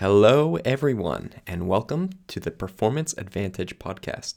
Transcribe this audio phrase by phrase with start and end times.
[0.00, 4.36] Hello, everyone, and welcome to the Performance Advantage podcast.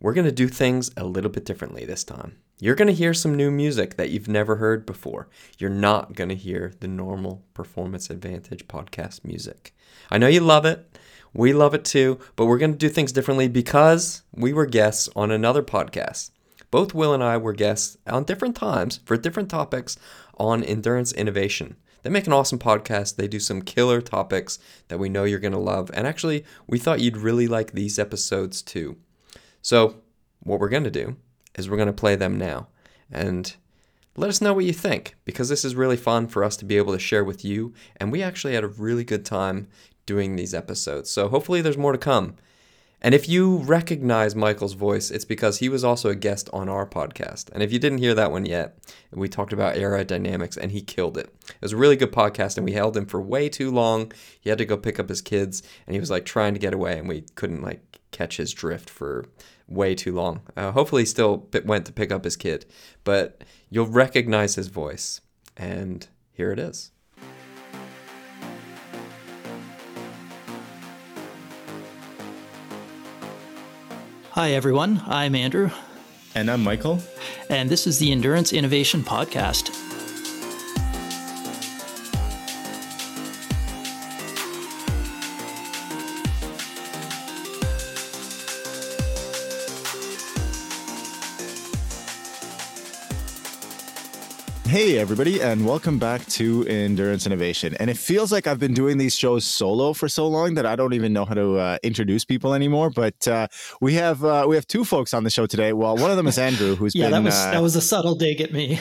[0.00, 2.38] We're going to do things a little bit differently this time.
[2.58, 5.28] You're going to hear some new music that you've never heard before.
[5.58, 9.76] You're not going to hear the normal Performance Advantage podcast music.
[10.10, 10.98] I know you love it.
[11.32, 15.08] We love it too, but we're going to do things differently because we were guests
[15.14, 16.32] on another podcast.
[16.72, 19.96] Both Will and I were guests on different times for different topics
[20.36, 21.76] on endurance innovation.
[22.02, 23.16] They make an awesome podcast.
[23.16, 24.58] They do some killer topics
[24.88, 25.90] that we know you're going to love.
[25.94, 28.96] And actually, we thought you'd really like these episodes too.
[29.62, 29.96] So,
[30.40, 31.16] what we're going to do
[31.56, 32.68] is we're going to play them now.
[33.10, 33.54] And
[34.16, 36.76] let us know what you think because this is really fun for us to be
[36.76, 37.74] able to share with you.
[37.96, 39.68] And we actually had a really good time
[40.06, 41.10] doing these episodes.
[41.10, 42.36] So, hopefully, there's more to come.
[43.02, 46.86] And if you recognize Michael's voice, it's because he was also a guest on our
[46.86, 47.50] podcast.
[47.52, 48.78] And if you didn't hear that one yet,
[49.10, 51.34] we talked about aerodynamics and he killed it.
[51.48, 54.12] It was a really good podcast and we held him for way too long.
[54.40, 56.74] He had to go pick up his kids and he was like trying to get
[56.74, 59.26] away and we couldn't like catch his drift for
[59.66, 60.42] way too long.
[60.56, 62.66] Uh, hopefully, he still went to pick up his kid,
[63.04, 65.20] but you'll recognize his voice.
[65.56, 66.90] And here it is.
[74.40, 75.02] Hi, everyone.
[75.06, 75.68] I'm Andrew.
[76.34, 77.02] And I'm Michael.
[77.50, 79.68] And this is the Endurance Innovation Podcast.
[94.70, 97.74] Hey, everybody, and welcome back to Endurance Innovation.
[97.80, 100.76] And it feels like I've been doing these shows solo for so long that I
[100.76, 102.88] don't even know how to uh, introduce people anymore.
[102.88, 103.48] But uh,
[103.80, 105.72] we have uh, we have two folks on the show today.
[105.72, 107.80] Well, one of them is Andrew, who's yeah, been, that was uh, that was a
[107.80, 108.78] subtle dig at me,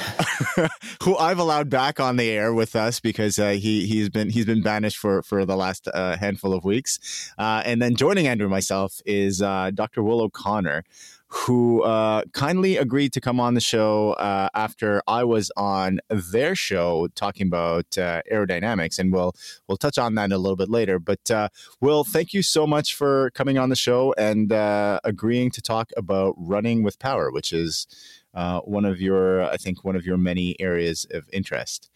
[1.01, 4.45] who I've allowed back on the air with us because uh, he he's been he's
[4.45, 7.33] been banished for for the last uh, handful of weeks.
[7.39, 10.03] and then joining Andrew myself is Dr.
[10.03, 10.83] Will O'Connor
[11.31, 16.55] who uh, kindly agreed to come on the show uh, after I was on their
[16.55, 19.35] show talking about uh, aerodynamics, and we'll
[19.67, 20.97] we'll touch on that a little bit later.
[20.97, 21.49] But uh,
[21.81, 25.91] Will, thank you so much for coming on the show and uh, agreeing to talk
[25.95, 27.85] about running with power, which is
[28.33, 31.91] uh, one of your, I think, one of your many areas of interest.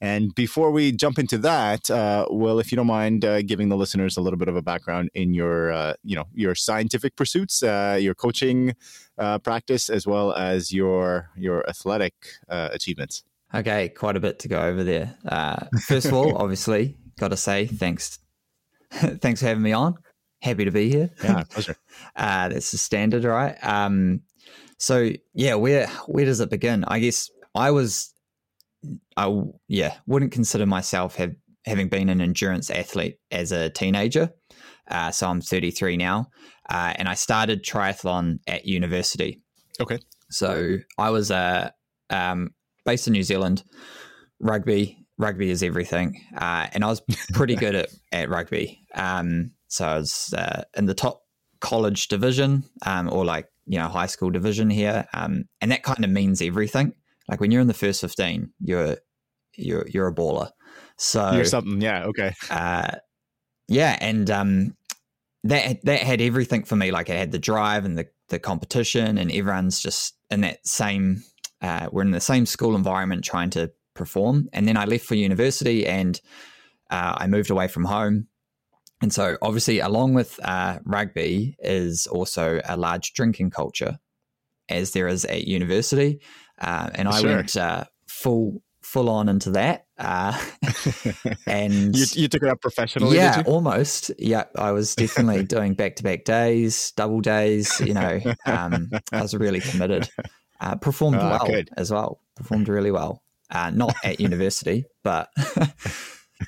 [0.00, 3.76] And before we jump into that, uh, Will, if you don't mind uh, giving the
[3.76, 7.62] listeners a little bit of a background in your, uh, you know, your scientific pursuits,
[7.62, 8.74] uh, your coaching
[9.18, 12.14] uh, practice, as well as your your athletic
[12.48, 13.24] uh, achievements.
[13.54, 15.16] Okay, quite a bit to go over there.
[15.86, 18.18] first of all, obviously, got to say thanks,
[18.90, 19.94] thanks for having me on.
[20.42, 21.10] Happy to be here.
[21.22, 21.76] Yeah, pleasure.
[22.16, 23.56] that's the standard, right?
[23.62, 24.20] Um,
[24.78, 26.84] so yeah, where where does it begin?
[26.84, 28.12] I guess I was
[29.16, 34.30] I yeah wouldn't consider myself have, having been an endurance athlete as a teenager.
[34.88, 36.28] Uh, so I'm 33 now,
[36.70, 39.42] uh, and I started triathlon at university.
[39.80, 39.98] Okay.
[40.30, 41.70] So I was uh,
[42.10, 42.50] um,
[42.84, 43.64] based in New Zealand.
[44.38, 47.02] Rugby, rugby is everything, uh, and I was
[47.32, 48.82] pretty good at, at rugby.
[48.94, 51.22] Um, so I was uh, in the top
[51.60, 56.04] college division, um, or like you know high school division here, um, and that kind
[56.04, 56.92] of means everything.
[57.28, 58.96] Like when you're in the first 15, you're
[59.56, 60.50] you're you're a baller.
[60.98, 62.32] So you're something, yeah, okay.
[62.50, 62.96] Uh,
[63.68, 64.76] yeah, and um,
[65.44, 66.90] that that had everything for me.
[66.90, 71.22] Like it had the drive and the the competition, and everyone's just in that same.
[71.60, 74.48] Uh, we're in the same school environment trying to perform.
[74.52, 76.20] And then I left for university, and
[76.90, 78.28] uh, I moved away from home.
[79.02, 83.98] And so, obviously, along with uh, rugby, is also a large drinking culture,
[84.68, 86.20] as there is at university.
[86.58, 87.36] Uh, and I sure.
[87.36, 89.86] went uh, full full on into that.
[89.98, 90.38] Uh,
[91.46, 93.16] and you, you, took it up professionally.
[93.16, 94.12] Yeah, almost.
[94.18, 97.80] Yeah, I was definitely doing back to back days, double days.
[97.80, 100.08] You know, um, I was really committed.
[100.60, 101.68] Uh, performed oh, well good.
[101.76, 102.20] as well.
[102.36, 103.22] Performed really well.
[103.50, 105.30] Uh, not at university, but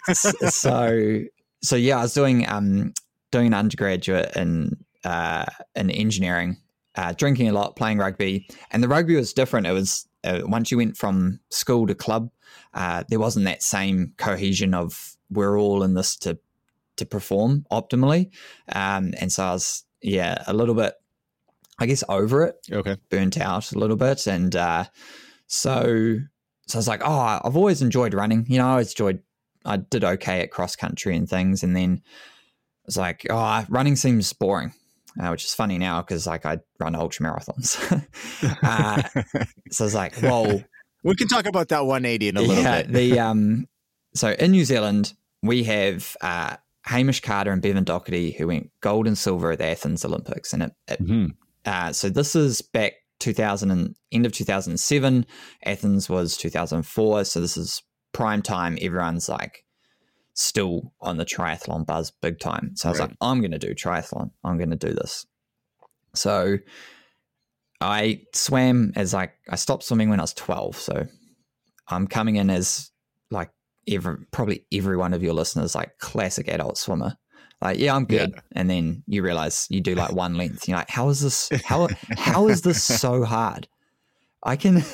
[0.12, 1.22] so
[1.62, 2.94] so yeah, I was doing um,
[3.30, 5.44] doing an undergraduate in uh,
[5.74, 6.56] in engineering
[6.98, 9.68] uh, drinking a lot, playing rugby, and the rugby was different.
[9.68, 12.28] It was uh, once you went from school to club,
[12.74, 16.41] uh, there wasn't that same cohesion of we're all in this to
[16.97, 18.34] to perform optimally,
[18.72, 20.95] um, and so I was yeah a little bit,
[21.78, 22.56] I guess, over it.
[22.72, 24.86] Okay, burnt out a little bit, and uh,
[25.47, 26.18] so
[26.66, 28.45] so I was like, oh, I've always enjoyed running.
[28.48, 29.22] You know, I always enjoyed.
[29.65, 33.95] I did okay at cross country and things, and then I was like, oh, running
[33.95, 34.72] seems boring
[35.20, 37.76] uh, which is funny now because like I run ultra marathons.
[38.62, 39.03] uh,
[39.70, 40.62] so it's like, well,
[41.04, 42.92] we can talk about that 180 in a little yeah, bit.
[42.92, 43.66] the um,
[44.15, 49.06] so in New Zealand we have uh, Hamish Carter and Bevan Docherty, who went gold
[49.06, 50.53] and silver at the Athens Olympics.
[50.53, 51.30] And it, it, Mhm.
[51.64, 55.26] uh, so this is back 2000 and end of 2007.
[55.64, 57.24] Athens was 2004.
[57.24, 57.82] So this is
[58.12, 58.78] prime time.
[58.80, 59.64] Everyone's like
[60.40, 62.70] still on the triathlon buzz big time.
[62.76, 63.08] So I was Right.
[63.08, 64.30] like, I'm going to do triathlon.
[64.44, 65.26] I'm going to do this.
[66.14, 66.58] So
[67.80, 70.76] I swam as like, I stopped swimming when I was 12.
[70.76, 71.06] So
[71.88, 72.92] I'm coming in as
[73.32, 73.50] like
[73.88, 77.16] every, probably every one of your listeners, like classic adult swimmer.
[77.60, 78.32] Like, yeah, I'm good.
[78.52, 80.68] And then you realize you do like one length.
[80.68, 81.48] You're like, how is this?
[81.64, 83.66] How, how is this so hard?
[84.44, 84.84] I can,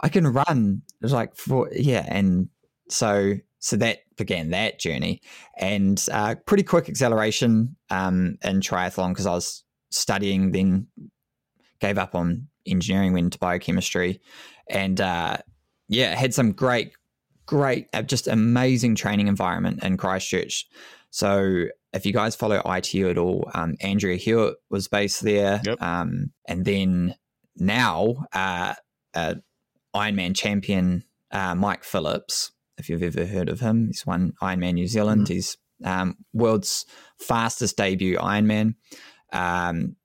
[0.00, 0.80] I can run.
[1.02, 2.06] It's like for, yeah.
[2.08, 2.48] And
[2.88, 3.34] so,
[3.66, 5.20] so that began that journey
[5.58, 10.86] and uh, pretty quick acceleration um, in triathlon because I was studying, then
[11.80, 14.20] gave up on engineering, went into biochemistry,
[14.70, 15.38] and uh,
[15.88, 16.92] yeah, had some great,
[17.46, 20.68] great, uh, just amazing training environment in Christchurch.
[21.10, 25.82] So if you guys follow ITU at all, um, Andrea Hewitt was based there, Yep.
[25.82, 27.16] um, and then
[27.56, 28.74] now uh,
[29.12, 29.34] uh,
[29.92, 31.02] Ironman champion
[31.32, 32.52] uh, Mike Phillips.
[32.78, 35.28] If you've ever heard of him, he's won Ironman New Zealand.
[35.28, 36.84] He's um, world's
[37.18, 38.74] fastest debut Ironman.
[39.32, 39.96] Um,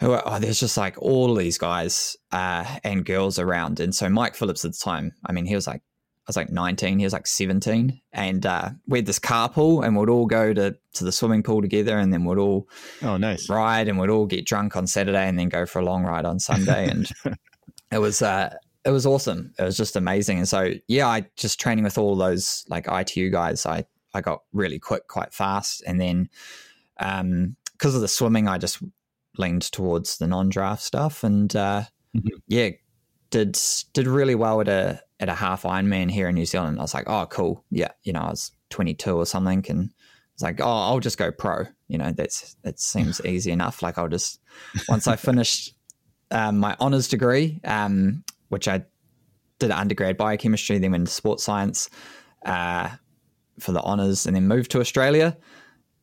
[0.00, 3.80] who are, oh, there's just like all these guys uh, and girls around.
[3.80, 6.50] And so Mike Phillips at the time, I mean, he was like, I was like
[6.50, 8.00] 19, he was like 17.
[8.12, 11.62] And uh, we had this carpool and we'd all go to, to the swimming pool
[11.62, 12.68] together and then we'd all
[13.02, 13.48] Oh, nice.
[13.48, 16.26] ride and we'd all get drunk on Saturday and then go for a long ride
[16.26, 16.88] on Sunday.
[16.90, 17.10] And
[17.90, 18.54] it was, uh,
[18.84, 19.52] it was awesome.
[19.58, 20.38] It was just amazing.
[20.38, 23.84] And so, yeah, I just training with all those like ITU guys, I,
[24.14, 25.82] I got really quick quite fast.
[25.86, 26.28] And then,
[27.00, 28.82] um, because of the swimming, I just
[29.36, 31.84] leaned towards the non-draft stuff, and uh,
[32.16, 32.30] Mhm.
[32.48, 32.70] yeah,
[33.30, 33.56] did
[33.92, 36.78] did really well at a at a half Ironman here in New Zealand.
[36.78, 39.90] I was like, oh, cool, yeah, you know, I was 22 or something, and
[40.34, 41.66] it's like, oh, I'll just go pro.
[41.86, 43.82] You know, that's that seems easy enough.
[43.82, 44.40] Like I'll just
[44.88, 45.74] once I finished
[46.32, 48.82] um, my honors degree, um, which I
[49.58, 51.90] did undergrad biochemistry, then went into sports science
[52.44, 52.90] uh,
[53.58, 55.36] for the honors, and then moved to Australia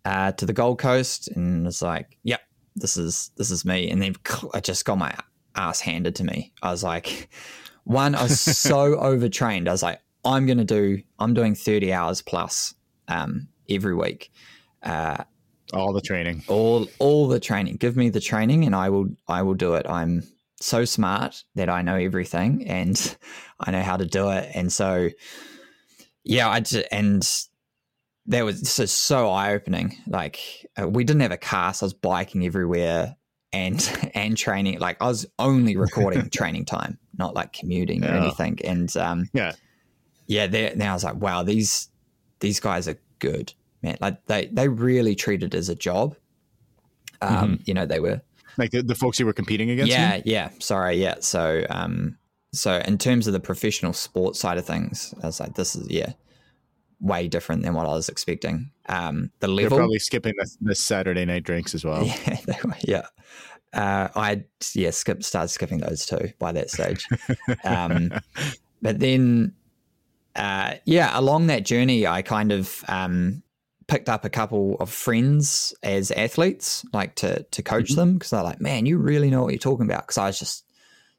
[0.03, 2.41] uh, to the Gold Coast, and was like, "Yep,
[2.75, 4.15] this is this is me." And then
[4.53, 5.15] I just got my
[5.55, 6.51] ass handed to me.
[6.61, 7.29] I was like,
[7.85, 9.67] one, I was so overtrained.
[9.69, 11.01] I was like, "I'm going to do.
[11.19, 12.73] I'm doing 30 hours plus
[13.07, 14.31] um, every week."
[14.83, 15.23] Uh,
[15.73, 16.43] All the training.
[16.47, 17.77] all all the training.
[17.77, 19.87] Give me the training, and I will I will do it.
[19.89, 20.21] I'm
[20.59, 23.17] so smart that I know everything and
[23.59, 24.51] I know how to do it.
[24.53, 25.09] And so,
[26.23, 27.27] yeah, I just, and
[28.27, 29.95] that was so, so eye opening.
[30.07, 30.39] Like
[30.79, 33.15] uh, we didn't have a car, so I was biking everywhere
[33.53, 34.79] and and training.
[34.79, 38.59] Like I was only recording training time, not like commuting or anything.
[38.63, 39.53] And um, Yeah.
[40.27, 41.89] yeah, there now I was like, wow, these
[42.39, 43.97] these guys are good, man.
[44.01, 46.15] Like they they really treat it as a job.
[47.21, 48.21] Um, you know, they were
[48.57, 49.91] Like the, the folks you were competing against?
[49.91, 49.97] you?
[49.97, 50.49] yeah, yeah.
[50.59, 51.15] Sorry, yeah.
[51.19, 52.17] So, um,
[52.53, 55.89] so in terms of the professional sports side of things, I was like, this is
[55.89, 56.13] yeah,
[56.99, 58.71] way different than what I was expecting.
[58.87, 62.05] Um, the They're level, probably skipping the, the Saturday night drinks as well.
[62.27, 63.07] yeah, were, yeah.
[63.73, 64.43] Uh, I
[64.73, 67.07] yeah, skip started skipping those too by that stage.
[67.65, 68.11] um,
[68.81, 69.53] but then,
[70.35, 73.43] uh, yeah, along that journey, I kind of um,
[73.87, 78.43] picked up a couple of friends as athletes, like to to coach them because they're
[78.43, 80.03] like, man, you really know what you're talking about.
[80.03, 80.65] Because I was just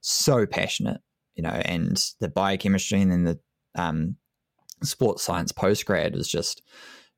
[0.00, 1.00] so passionate,
[1.34, 3.38] you know, and the biochemistry and then the
[3.74, 4.16] um,
[4.82, 6.62] sports science postgrad is just.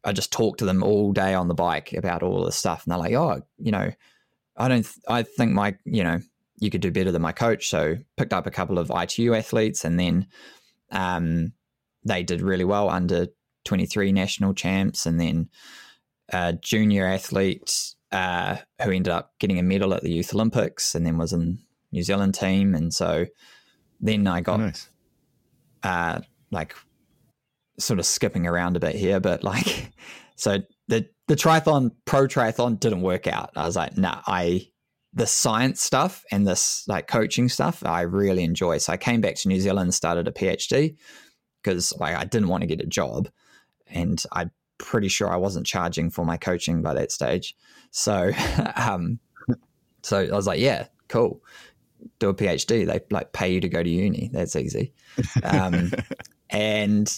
[0.04, 2.92] I just talked to them all day on the bike about all this stuff, and
[2.92, 3.90] they're like, "Oh, you know,
[4.56, 4.84] I don't.
[4.84, 6.20] Th- I think my, you know,
[6.60, 9.84] you could do better than my coach." So picked up a couple of ITU athletes,
[9.84, 10.28] and then
[10.92, 11.52] um,
[12.04, 13.26] they did really well under
[13.68, 15.48] twenty three national champs, and then
[16.30, 21.04] a junior athlete uh, who ended up getting a medal at the Youth Olympics, and
[21.06, 21.58] then was in
[21.92, 23.26] New Zealand team, and so
[24.00, 24.88] then I Oh, got nice.
[25.82, 26.20] uh,
[26.50, 26.74] like
[27.78, 29.92] sort of skipping around a bit here, but like,
[30.36, 30.58] so
[30.88, 33.50] the the triathlon pro triathlon didn't work out.
[33.54, 34.68] I was like, nah, I
[35.14, 38.78] the science stuff and this like coaching stuff I really enjoy.
[38.78, 40.96] So I came back to New Zealand and started a PhD
[41.62, 43.28] because like I didn't want to get a job,
[43.90, 47.56] and I'm pretty sure I wasn't charging for my coaching by that stage.
[47.90, 48.32] So,
[48.76, 49.18] um,
[50.02, 51.42] so I was like, yeah, cool.
[52.20, 52.86] Do a PhD.
[52.86, 54.30] They like pay you to go to uni.
[54.32, 54.92] That's easy.
[55.42, 55.92] Um,
[56.50, 57.12] and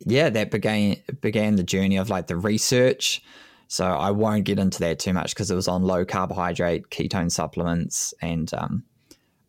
[0.00, 3.22] yeah, that began began the journey of like the research.
[3.68, 7.30] So I won't get into that too much because it was on low carbohydrate ketone
[7.30, 8.84] supplements, and um,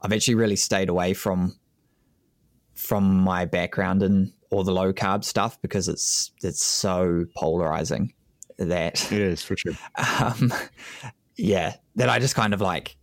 [0.01, 1.55] I've actually really stayed away from
[2.73, 8.13] from my background in all the low carb stuff because it's it's so polarizing.
[8.57, 9.73] that It is for sure.
[10.21, 10.53] um,
[11.35, 12.95] yeah, that I just kind of like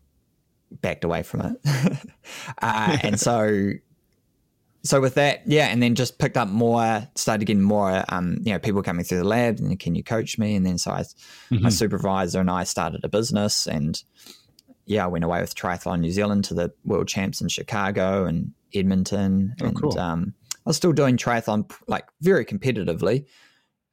[0.71, 1.57] backed away from it.
[2.63, 3.73] uh, and so,
[4.83, 8.53] so with that, yeah, and then just picked up more, started getting more, um, you
[8.53, 10.57] know, people coming through the lab and can you coach me?
[10.57, 11.05] And then so I,
[11.51, 11.73] my Mhm.
[11.73, 14.03] supervisor and I started a business and
[14.87, 18.53] yeah, I went away with Triathlon New Zealand to the world champs in Chicago and
[18.75, 19.55] Edmonton.
[19.61, 19.99] Oh, and cool.
[19.99, 23.27] um, I was still doing triathlon like very competitively.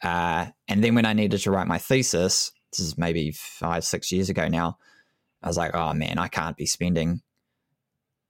[0.03, 4.11] Uh, and then when I needed to write my thesis, this is maybe five, six
[4.11, 4.77] years ago now,
[5.41, 7.21] I was like, oh man, I can't be spending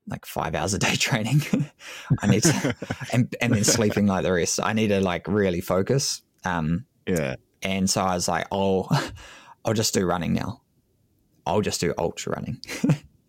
[0.06, 1.42] like five hours a day training.
[2.20, 2.74] I need to,
[3.12, 4.58] and, and then sleeping like the rest.
[4.62, 6.22] I need to like really focus.
[6.44, 7.36] Um, Yeah.
[7.62, 8.88] and so I was like, oh,
[9.64, 10.62] I'll just do running now.
[11.46, 12.60] I'll just do ultra running.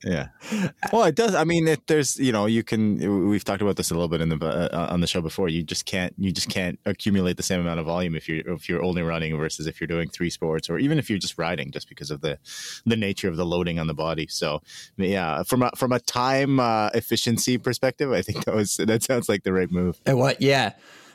[0.03, 0.27] Yeah.
[0.91, 1.35] Well, it does.
[1.35, 3.29] I mean, it, there's, you know, you can.
[3.29, 5.47] We've talked about this a little bit in the uh, on the show before.
[5.47, 6.13] You just can't.
[6.17, 9.37] You just can't accumulate the same amount of volume if you're if you're only running
[9.37, 12.21] versus if you're doing three sports or even if you're just riding, just because of
[12.21, 12.39] the
[12.85, 14.27] the nature of the loading on the body.
[14.27, 14.61] So,
[14.97, 19.29] yeah, from a from a time uh, efficiency perspective, I think that was that sounds
[19.29, 20.01] like the right move.
[20.09, 20.41] Uh, What?
[20.41, 20.73] Yeah.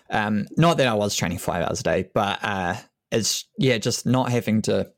[0.09, 2.76] Um, not that I was training five hours a day, but uh,
[3.11, 4.90] it's yeah, just not having to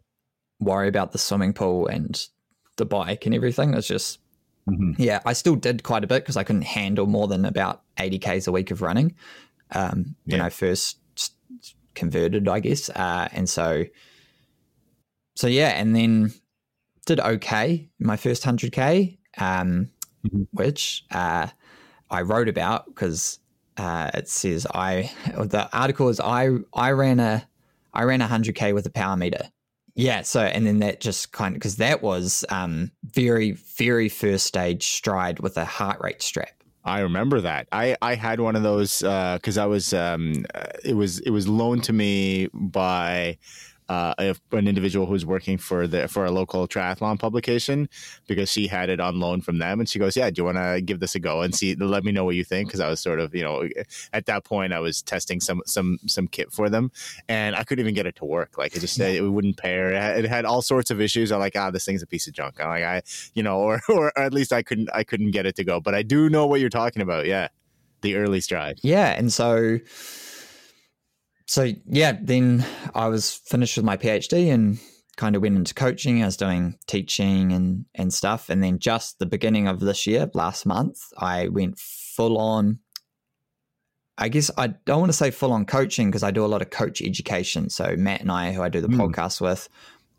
[0.60, 2.22] worry about the swimming pool and
[2.78, 3.74] the bike and everything.
[3.74, 4.18] It's just
[4.68, 4.94] Mhm.
[4.98, 8.18] yeah, I still did quite a bit because I couldn't handle more than about eighty
[8.18, 9.14] k's a week of running
[9.72, 10.44] um, when Yeah.
[10.46, 10.98] I first
[11.94, 12.88] converted, I guess.
[12.90, 13.84] Uh, and so,
[15.36, 16.32] so yeah, and then
[17.06, 19.90] did okay my first hundred k, um,
[20.26, 20.46] Mhm.
[20.52, 21.48] which uh,
[22.10, 23.38] I wrote about because
[23.76, 27.48] uh, it says I the article is I I ran a
[27.94, 29.50] I ran a hundred k with a power meter.
[29.98, 34.46] Yeah, so and then that just kind of because that was um, very very first
[34.46, 36.52] stage Stryd with a heart rate strap.
[36.84, 37.66] I remember that.
[37.72, 41.48] I, I had one of those because I was um, uh, it was it was
[41.48, 43.38] loaned to me by
[43.88, 47.88] uh, a, an individual who's working for the for a local triathlon publication
[48.26, 50.58] because she had it on loan from them and she goes, yeah, do you want
[50.58, 51.74] to give this a go and see?
[51.74, 53.68] Let me know what you think because I was sort of you know
[54.12, 56.92] at that point I was testing some some some kit for them
[57.28, 58.58] and I couldn't even get it to work.
[58.58, 59.92] Like it just it wouldn't pair.
[59.92, 61.32] It had, it had all sorts of issues.
[61.32, 62.60] I'm like, ah, this thing's a piece of junk.
[62.60, 63.02] I'm like, I
[63.34, 65.80] you know, or or at least I couldn't I couldn't get it to go.
[65.80, 67.26] But I do know what you're talking about.
[67.26, 67.48] Yeah,
[68.02, 68.80] the early Stryd.
[68.82, 69.78] Yeah, and so
[71.48, 72.64] so yeah, then
[72.94, 74.78] I was finished with my PhD and
[75.16, 76.22] kind of went into coaching.
[76.22, 80.30] I was doing teaching and and stuff, and then just the beginning of this year,
[80.34, 82.78] last month, I went full on.
[84.20, 86.60] I guess I don't want to say full on coaching because I do a lot
[86.60, 87.70] of coach education.
[87.70, 88.98] So Matt and I, who I do the Mm.
[88.98, 89.68] podcast with,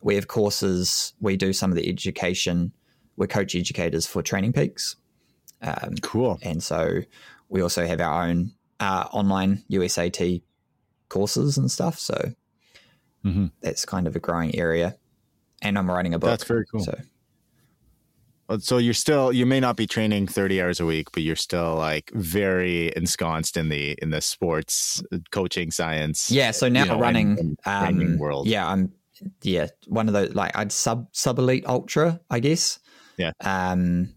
[0.01, 1.13] we have courses.
[1.19, 2.71] We do some of the education.
[3.17, 4.95] We're coach educators for Training Peaks.
[5.62, 6.39] Um, Cool.
[6.41, 7.01] and so
[7.50, 10.41] we also have our own uh, online USAT
[11.09, 11.99] courses and stuff.
[11.99, 12.33] So
[13.25, 13.51] Mhm.
[13.61, 14.95] that's kind of a growing area.
[15.61, 16.29] And I'm writing a book.
[16.29, 16.79] That's very cool.
[16.83, 16.97] So
[18.59, 21.75] So you're still you may not be training 30 hours a week, but you're still
[21.75, 26.31] like very ensconced in the in the sports uh, coaching science.
[26.31, 28.47] yeah, so now you know, running, and- and um, world.
[28.47, 28.91] yeah, I'm
[29.43, 32.79] yeah one of those like I'd sub sub elite ultra, I guess.
[33.17, 33.33] Yeah.
[33.41, 34.15] Um,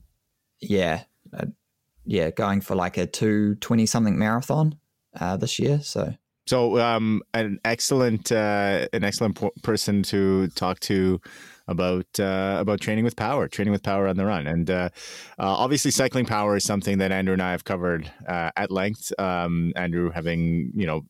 [0.60, 1.02] yeah,
[1.36, 1.46] uh,
[2.06, 4.76] yeah, going for like a two twenty something marathon
[5.20, 5.80] uh, this year.
[5.82, 6.14] So
[6.46, 11.20] So, um, an excellent, uh, an excellent po- person to talk to
[11.68, 14.88] about uh, about training with power, training with power on the run, and uh,
[15.38, 19.12] uh, obviously, cycling power is something that Andrew and I have covered uh, at length.
[19.18, 21.02] Um, Andrew, having you know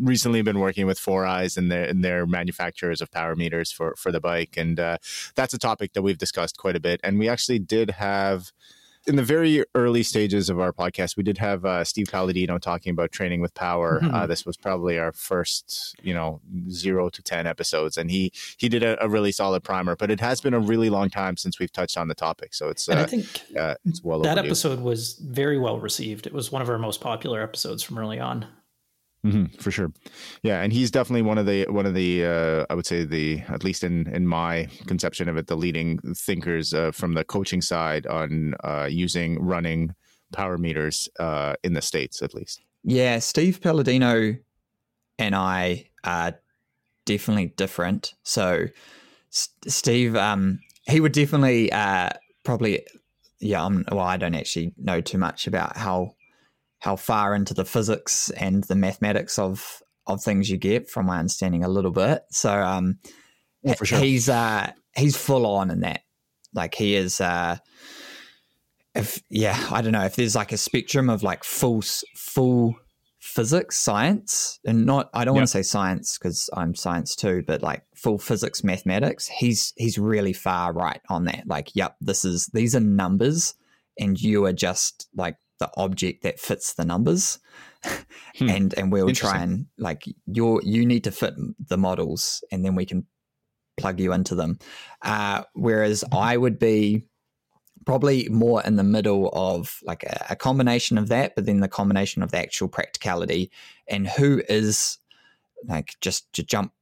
[0.00, 4.12] recently been working with 4iiii and their and their manufacturers of power meters for for
[4.12, 4.98] the bike, and uh,
[5.34, 7.00] that's a topic that we've discussed quite a bit.
[7.02, 8.52] And we actually did have
[9.06, 12.90] in the very early stages of our podcast, we did have uh, Steve Palladino talking
[12.90, 14.00] about training with power.
[14.00, 14.14] Mhm.
[14.14, 18.68] Uh, this was probably our first, you know, zero to ten episodes, and he he
[18.68, 19.96] did a, a really solid primer.
[19.96, 22.68] But it has been a really long time since we've touched on the topic, so
[22.68, 23.26] it's And I uh, think
[23.58, 24.48] uh, it's well that overdue.
[24.48, 26.26] episode was very well received.
[26.26, 28.46] It was one of our most popular episodes from early on.
[29.24, 29.90] Hmm for sure.
[30.42, 33.40] Yeah, and he's definitely one of the one of the uh, I would say the
[33.48, 37.62] at least in in my conception of it, the leading thinkers uh, from the coaching
[37.62, 39.94] side on uh, using running
[40.32, 42.60] power meters uh, in the states, at least.
[42.82, 44.36] Yeah, Steve Palladino
[45.18, 46.38] and I are
[47.06, 48.14] definitely different.
[48.24, 48.66] So
[49.32, 52.10] S- Steve, um, he would definitely uh,
[52.42, 52.86] probably,
[53.40, 53.64] yeah.
[53.64, 56.14] I'm, well, I don't actually know too much about how
[56.84, 61.18] how far into the physics and the mathematics of of things you get, from my
[61.18, 62.24] understanding, a little bit.
[62.30, 62.98] So um,
[63.78, 63.98] for sure.
[63.98, 66.02] he's uh, he's full on in that.
[66.52, 67.22] Like he is.
[67.22, 67.56] Uh,
[68.94, 71.80] if yeah, I don't know if there's like a spectrum of like full
[72.14, 72.74] full
[73.18, 75.40] physics, science, and not I don't Yep.
[75.40, 79.98] want to say science because I'm science too, but like full physics, mathematics, he's he's
[79.98, 81.44] really far right on that.
[81.46, 83.54] Like, yep, this is these are numbers,
[83.98, 87.38] and you are just like the object that fits the numbers.
[88.38, 88.48] Hmm.
[88.48, 91.34] and and we'll try and like you're you need to fit
[91.68, 93.06] the models and then we can
[93.76, 94.58] plug you into them
[95.02, 97.04] uh, whereas i would be
[97.86, 101.68] probably more in the middle of like a, a combination of that but then the
[101.68, 103.52] combination of the actual practicality
[103.86, 104.98] and who is
[105.68, 106.72] like just to jump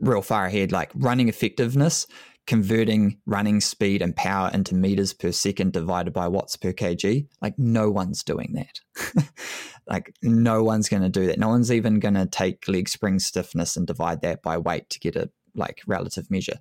[0.00, 2.06] real far ahead like running effectiveness
[2.50, 7.56] converting running speed and power into meters per second divided by watts per kg like
[7.56, 9.28] no one's doing that.
[9.86, 11.38] Like no one's going to do that.
[11.38, 15.00] No one's even going to take leg spring stiffness and divide that by weight to
[15.00, 16.60] get a like relative measure.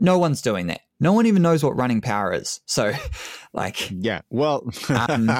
[0.00, 0.80] No one's doing that.
[0.98, 2.60] No one even knows what running power is.
[2.66, 2.92] So
[3.52, 4.20] like Yeah.
[4.30, 5.30] Well, Um,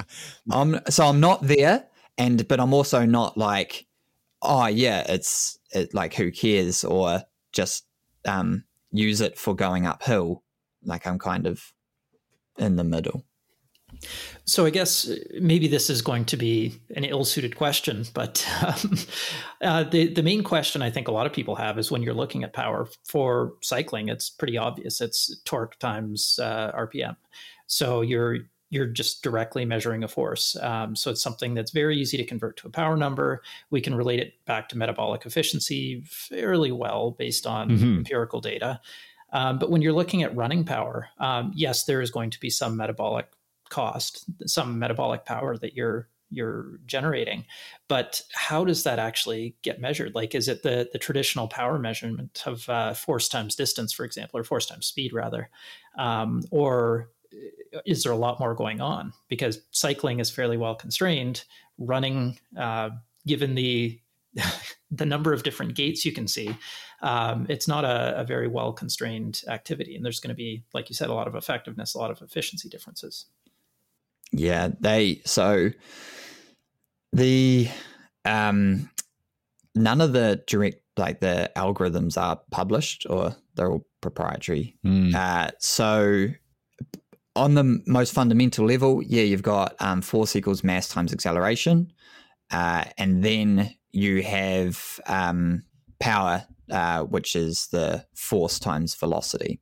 [0.50, 1.86] I'm so I'm not there,
[2.18, 3.86] and but I'm also not like,
[4.42, 7.22] oh yeah, it's it, like who cares, or
[7.52, 7.86] just
[8.26, 10.42] um, use it for going uphill.
[10.84, 11.72] Like I'm kind of
[12.58, 13.24] in the middle.
[14.44, 18.96] So I guess uh, maybe this is going to be an ill-suited question, but um,
[19.60, 22.14] uh, the the main question I think a lot of people have is when you're
[22.14, 25.00] looking at power for cycling, it's pretty obvious.
[25.00, 27.16] It's torque times uh, RPM.
[27.66, 28.38] So you're
[28.72, 30.56] you're just directly measuring a force.
[30.56, 33.42] Um, so it's something that's very easy to convert to a power number.
[33.68, 37.96] We can relate it back to metabolic efficiency fairly well based on Mhm.
[37.98, 38.80] empirical data.
[39.34, 42.48] Um, but when you're looking at running power, um, yes, there is going to be
[42.48, 43.28] some metabolic
[43.68, 47.44] cost, some metabolic power that you're you're generating.
[47.88, 50.14] But how does that actually get measured?
[50.14, 54.40] Like, is it the the traditional power measurement of uh, force times distance, for example,
[54.40, 55.50] or force times speed, rather,
[55.98, 57.10] um, or
[57.84, 59.12] is there a lot more going on?
[59.28, 61.44] Because cycling is fairly well constrained.
[61.78, 62.90] Running, uh,
[63.26, 63.98] given the
[64.90, 66.56] the number of different gaits you can see,
[67.02, 70.88] um, it's not a, a very well constrained activity, and there's going to be, like
[70.88, 73.26] you said, a lot of effectiveness, a lot of efficiency differences.
[74.32, 75.70] Yeah, they so
[77.12, 77.68] the
[78.24, 78.90] um
[79.74, 84.76] none of the direct like the algorithms are published or they're all proprietary.
[84.82, 85.14] Hmm.
[85.14, 86.28] Uh, so
[87.34, 91.92] on the most fundamental level, yeah, you've got um, force equals mass times acceleration,
[92.50, 95.62] uh, and then you have um,
[96.00, 99.60] power, uh, which is the force times velocity.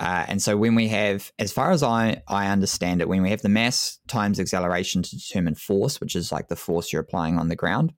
[0.00, 3.30] Uh, and so when we have, as far as I, I understand it, when we
[3.30, 7.38] have the mass times acceleration to determine force, which is like the force you're applying
[7.38, 7.92] on the ground,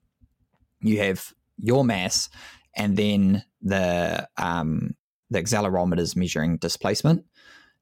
[0.80, 2.28] you have your mass,
[2.76, 4.96] and then the um,
[5.30, 7.24] the accelerometer is measuring displacement.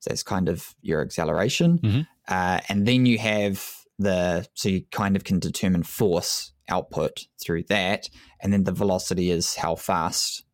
[0.03, 1.79] So that's kind of your acceleration.
[1.79, 2.07] Mhm.
[2.29, 3.65] Uh, and then you have
[3.99, 8.11] the, so you kind of can determine force output through that.
[8.41, 10.45] And then the velocity is how fast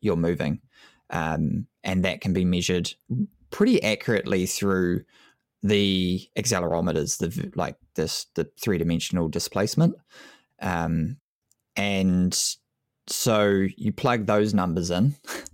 [0.00, 0.60] you're moving.
[1.10, 2.94] Um, and that can be measured
[3.50, 5.04] pretty accurately through
[5.62, 9.94] the accelerometers, the like this, the three dimensional displacement.
[10.60, 11.18] Um,
[11.76, 12.36] and
[13.08, 15.14] so you plug those numbers in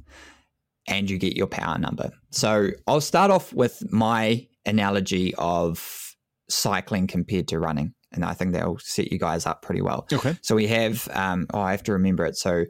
[0.87, 2.11] and you get your power number.
[2.31, 6.17] So I'll start off with my analogy of
[6.49, 7.95] cycling compared to running.
[8.13, 10.07] And I think that'll set you guys up pretty well.
[10.13, 10.37] Okay.
[10.43, 12.37] So we have, um, oh, I have to remember it.
[12.37, 12.65] So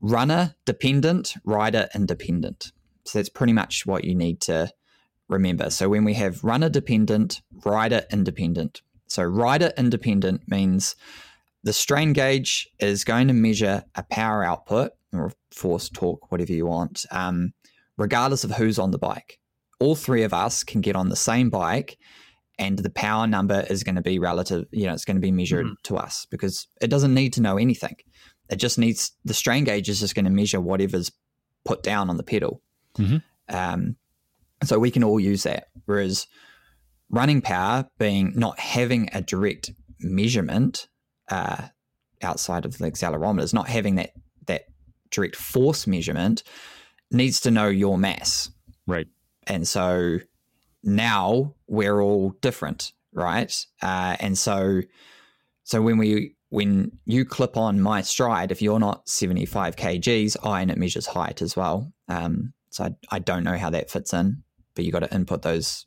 [0.00, 2.72] runner dependent, rider independent.
[3.04, 4.70] So that's pretty much what you need to
[5.28, 5.70] remember.
[5.70, 8.82] So when we have runner dependent, rider independent.
[9.08, 10.94] So rider independent means
[11.64, 16.66] the strain gauge is going to measure a power output or force, torque, whatever you
[16.66, 17.52] want, um,
[17.96, 19.38] regardless of who's on the bike.
[19.80, 21.98] All three of us can get on the same bike
[22.58, 25.30] and the power number is going to be relative, you know, it's going to be
[25.30, 25.74] measured Mhm.
[25.84, 27.94] to us because it doesn't need to know anything.
[28.50, 31.12] It just needs the strain gauge is just going to measure whatever's
[31.64, 32.60] put down on the pedal.
[32.96, 33.22] Mhm.
[33.48, 33.96] Um,
[34.64, 35.68] so we can all use that.
[35.84, 36.26] Whereas
[37.10, 40.88] running power being not having a direct measurement
[41.30, 41.68] uh,
[42.22, 44.10] outside of the accelerometers, not having that
[45.10, 46.42] direct force measurement,
[47.10, 48.50] needs to know your mass.
[48.86, 49.08] Right.
[49.46, 50.18] And so
[50.82, 53.54] now we're all different, right?
[53.82, 54.82] Uh, and so
[55.64, 60.54] so when we when you clip on my Stryd, if you're not 75 kgs, oh,
[60.54, 61.92] and it measures height as well.
[62.08, 64.42] Um, so I, I don't know how that fits in,
[64.74, 65.84] but you got to input those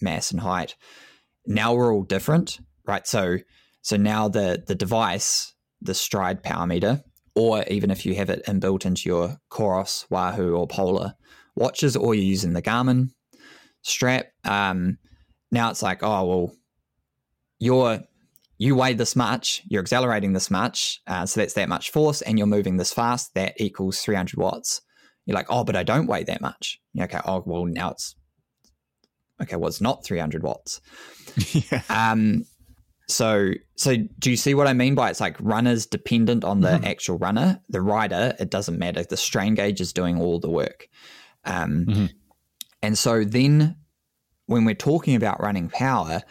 [0.00, 0.74] mass and height.
[1.46, 3.06] Now we're all different, right?
[3.06, 3.38] So
[3.82, 7.02] so now the the device, the stride power meter,
[7.34, 11.14] or even if you have it inbuilt into your Coros, Wahoo, or Polar
[11.56, 13.10] watches, or you're using the Garmin
[13.82, 14.98] strap, um,
[15.50, 16.52] now it's like, oh well,
[17.58, 18.00] your
[18.58, 22.38] you weigh this much, you're accelerating this much, uh, so that's that much force, and
[22.38, 24.80] you're moving this fast, that equals 300 watts.
[25.26, 26.80] You're like, oh, but I don't weigh that much.
[26.92, 28.14] You're okay, oh, well, now it's
[29.42, 29.56] okay.
[29.56, 30.80] Well, it's not 300 watts.
[31.52, 31.82] yeah.
[31.88, 32.44] Um,
[33.12, 36.70] so, so do you see what I mean by it's like runners dependent on the
[36.70, 36.86] Mhm.
[36.86, 39.02] actual runner, the rider, it doesn't matter.
[39.04, 40.88] The strain gauge is doing all the work.
[41.44, 42.10] Um, Mhm.
[42.82, 43.76] And so then
[44.46, 46.22] when we're talking about running power,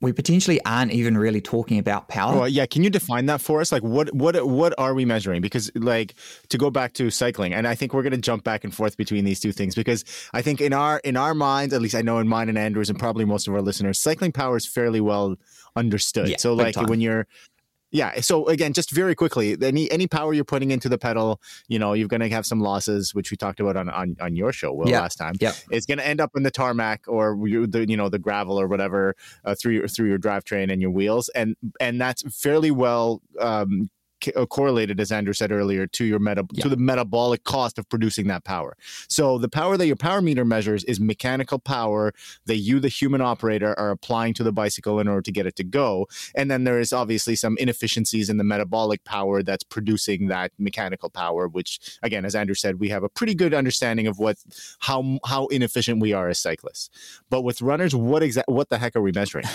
[0.00, 2.36] we potentially aren't even really talking about power.
[2.36, 2.66] Well, yeah.
[2.66, 3.72] Can you define that for us?
[3.72, 5.40] Like, what what what are we measuring?
[5.40, 6.14] Because, like,
[6.50, 8.96] to go back to cycling, and I think we're going to jump back and forth
[8.96, 10.04] between these two things because
[10.34, 12.90] I think in our in our minds, at least I know in mine and Andrew's,
[12.90, 15.36] and probably most of our listeners, cycling power is fairly well
[15.76, 16.28] understood.
[16.28, 17.26] Yeah, so, like, when you're
[17.96, 18.20] yeah.
[18.20, 21.94] So again, just very quickly, any any power you're putting into the pedal, you know,
[21.94, 24.72] you're going to have some losses, which we talked about on on, on your show,
[24.72, 25.34] Will, Yeah, last time.
[25.40, 25.54] yep.
[25.70, 28.60] It's going to end up in the tarmac or you, the you know the gravel
[28.60, 29.14] or whatever
[29.46, 33.88] uh, through your through your drivetrain and your wheels, and and that's fairly well um,
[34.48, 36.62] correlated, as Andrew said earlier, to your meta Yeah.
[36.62, 38.76] to the metabolic cost of producing that power.
[39.08, 42.12] So the power that your power meter measures is mechanical power
[42.46, 45.56] that you, the human operator, are applying to the bicycle in order to get it
[45.56, 46.06] to go.
[46.34, 51.10] And then there is obviously some inefficiencies in the metabolic power that's producing that mechanical
[51.10, 54.36] power, which again, as Andrew said, we have a pretty good understanding of what
[54.80, 56.90] how how inefficient we are as cyclists.
[57.30, 59.46] But with runners, what exact what the heck are we measuring?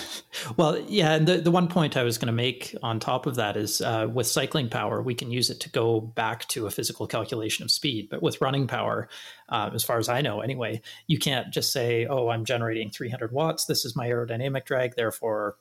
[0.58, 3.36] Well, yeah, and the, the one point I was going to make on top of
[3.36, 6.72] that is uh, with cycling power, we can use it to go back to a
[6.72, 8.08] physical calculation of speed.
[8.10, 9.10] But with running power,
[9.50, 13.32] uh, as far as I know anyway, you can't just say, oh, I'm generating 300
[13.32, 13.66] watts.
[13.66, 14.96] This is my aerodynamic drag.
[14.96, 15.56] Therefore,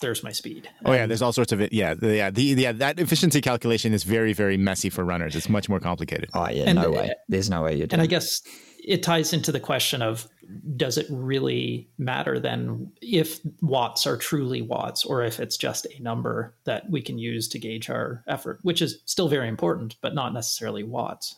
[0.00, 0.68] there's my speed.
[0.84, 1.72] Oh yeah, And- there's all sorts of it.
[1.72, 2.72] Yeah, the, yeah, the, yeah.
[2.72, 5.34] That efficiency calculation is very, very messy for runners.
[5.36, 6.30] It's much more complicated.
[6.34, 7.12] oh, yeah, And- no way.
[7.28, 8.42] There's no way you're Doing And I guess
[8.84, 10.28] it ties into the question of
[10.76, 16.02] does it really matter then if watts are truly watts or if it's just a
[16.02, 20.14] number that we can use to gauge our effort, which is still very important, but
[20.14, 21.34] not necessarily watts.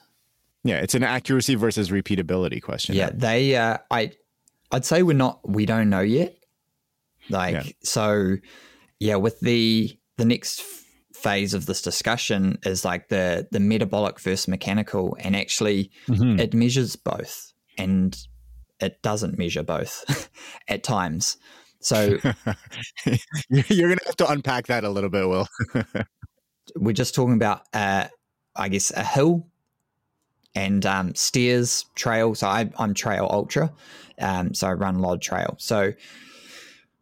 [0.62, 2.94] Yeah, it's an accuracy versus repeatability question.
[2.94, 3.56] Yeah, they.
[3.56, 4.12] Uh, I,
[4.70, 5.40] I'd say we're not.
[5.48, 6.36] We don't know yet.
[7.30, 7.62] Like Yeah.
[7.82, 8.36] so,
[8.98, 9.16] yeah.
[9.16, 10.62] With the the next
[11.14, 16.40] phase of this discussion is like the the metabolic versus mechanical, and actually Mhm.
[16.40, 18.16] it measures both, and
[18.80, 20.28] it doesn't measure both
[20.68, 21.36] at times.
[21.80, 22.18] So
[23.48, 25.46] You're gonna have to unpack that a little bit, Will.
[26.76, 28.06] we're just talking about, uh,
[28.54, 29.46] I guess, a hill
[30.54, 32.34] and um, stairs, trail.
[32.34, 33.72] So I, I'm trail ultra,
[34.18, 35.54] um, so I run a lot of trail.
[35.58, 35.92] So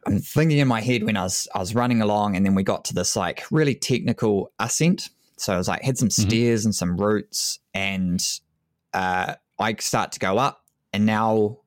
[0.09, 2.62] I'm thinking in my head when I was I was running along, and then we
[2.62, 5.11] got to this like really technical ascent.
[5.37, 6.27] So I was like had some Mhm.
[6.29, 8.21] stairs and some roots, and
[8.94, 11.59] uh, I start to go up, and now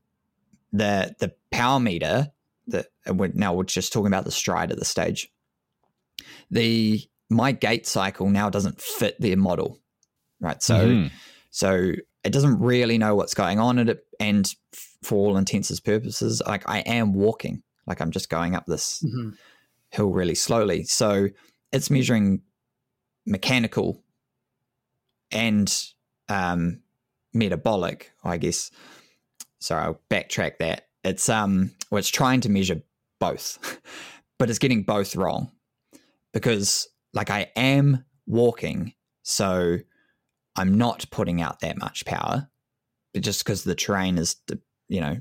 [0.73, 2.31] the the power meter
[2.67, 5.31] that we're, now we're just talking about the Stryd at the stage.
[6.49, 9.79] The my gait cycle now doesn't fit their model,
[10.39, 10.61] right?
[10.61, 11.11] So Mhm.
[11.51, 11.91] so
[12.23, 14.51] it doesn't really know what's going on in it, and
[15.03, 19.03] for all intents and purposes, like I am walking, like I'm just going up this
[19.03, 19.37] Mhm.
[19.89, 20.83] hill really slowly.
[20.83, 21.29] So
[21.71, 22.41] it's measuring
[23.25, 24.03] mechanical
[25.31, 25.73] and
[26.29, 26.81] um,
[27.33, 28.71] metabolic, I guess.
[29.59, 30.87] So I'll backtrack that.
[31.03, 32.81] It's um, well, it's trying to measure
[33.19, 33.79] both,
[34.37, 35.51] but it's getting both wrong
[36.33, 39.77] because, like, I am walking, so
[40.55, 42.49] I'm not putting out that much power,
[43.13, 44.35] but just because the terrain is,
[44.87, 45.17] you know,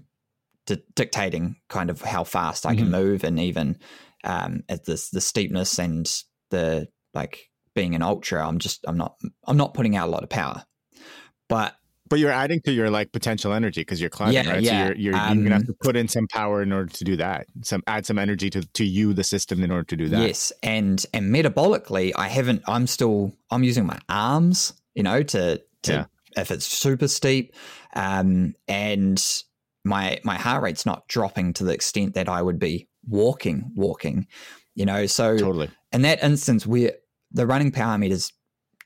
[0.76, 2.90] di- dictating kind of how fast I can Mhm.
[2.90, 3.78] move, and even
[4.24, 6.06] um, at the the steepness and
[6.50, 10.22] the like being an ultra, I'm just I'm not I'm not putting out a lot
[10.22, 10.64] of power,
[11.48, 11.74] but
[12.08, 14.64] But you're adding to your like potential energy because you're climbing, Yeah, right?
[14.64, 14.70] yeah.
[14.70, 17.04] So you're you're, you're gonna have Um, to put in some power in order to
[17.04, 17.46] do that.
[17.62, 20.18] Some add some energy to to you, the system, in order to do that.
[20.18, 22.62] Yes, and and metabolically, I haven't.
[22.66, 23.32] I'm still.
[23.50, 26.04] I'm using my arms, you know, to to Yeah.
[26.36, 27.54] if it's super steep,
[27.94, 29.22] um, and
[29.90, 34.26] my my heart rate's not dropping to the extent that I would be walking, walking,
[34.74, 35.04] you know.
[35.06, 35.68] So Totally.
[35.92, 36.92] in that instance, where
[37.32, 38.32] the running power meter is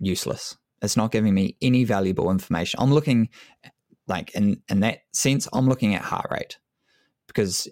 [0.00, 0.56] useless.
[0.82, 2.80] It's not giving me any valuable information.
[2.80, 3.28] I'm looking
[4.08, 6.58] like in in that sense, I'm looking at heart rate
[7.28, 7.68] because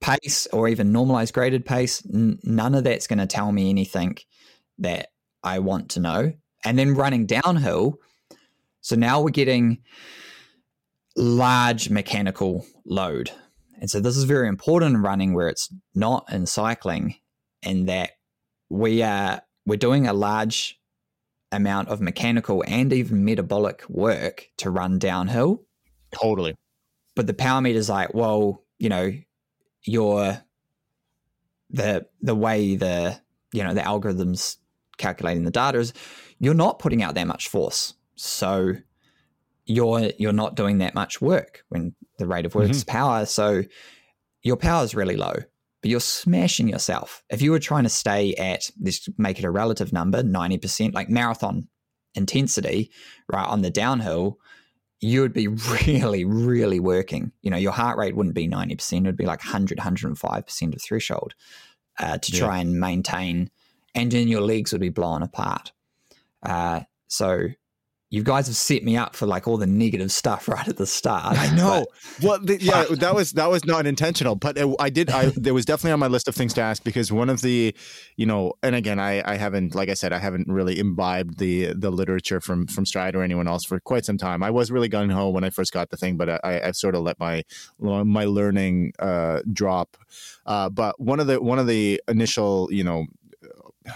[0.00, 4.18] pace or even normalized graded pace, n- none of that's going to tell me anything
[4.78, 5.08] that
[5.42, 6.32] I want to know.
[6.64, 7.98] And then running downhill,
[8.80, 9.78] so now we're getting
[11.16, 13.30] large mechanical load.
[13.80, 17.16] And so this is very important in running where it's not in cycling
[17.62, 18.12] in that
[18.68, 20.78] we are we're doing a large
[21.52, 25.62] amount of mechanical and even metabolic work to run downhill
[26.12, 26.54] Totally.
[27.14, 29.12] but the power meter's like, well, you know,
[29.82, 30.42] your
[31.70, 33.20] the the way the
[33.52, 34.56] you know the algorithms
[34.96, 35.92] calculating the data is
[36.38, 38.74] you're not putting out that much force so
[39.66, 42.90] you're you're not doing that much work when the rate of work is Mm-hmm.
[42.90, 43.62] power so
[44.42, 45.32] your power is really low
[45.80, 49.50] but you're smashing yourself if you were trying to stay at let's make it a
[49.50, 51.68] relative number 90% like marathon
[52.14, 52.90] intensity
[53.32, 54.38] right on the downhill
[55.00, 55.48] you would be
[55.88, 59.42] really really working you know your heart rate wouldn't be 90% it would be like
[59.42, 61.34] 100 105% of threshold
[61.98, 62.38] uh, to Yeah.
[62.40, 63.50] try and maintain
[63.94, 65.72] and then your legs would be blown apart
[66.42, 67.48] uh, so
[68.14, 70.86] you guys have set me up for like all the negative stuff right at the
[70.86, 71.86] start I know.
[72.20, 75.10] but- well, the, yeah, that was that was not intentional, but it, I did.
[75.10, 77.74] I there was definitely on my list of things to ask because one of the,
[78.16, 81.72] you know, and again, I I haven't, like I said, I haven't really imbibed the
[81.74, 84.42] the literature from from Stryd or anyone else for quite some time.
[84.42, 86.94] I was really gung ho when I first got the thing, but I I've sort
[86.94, 87.42] of let my
[87.80, 89.96] my learning uh, drop.
[90.46, 93.06] Uh, but one of the one of the initial, you know.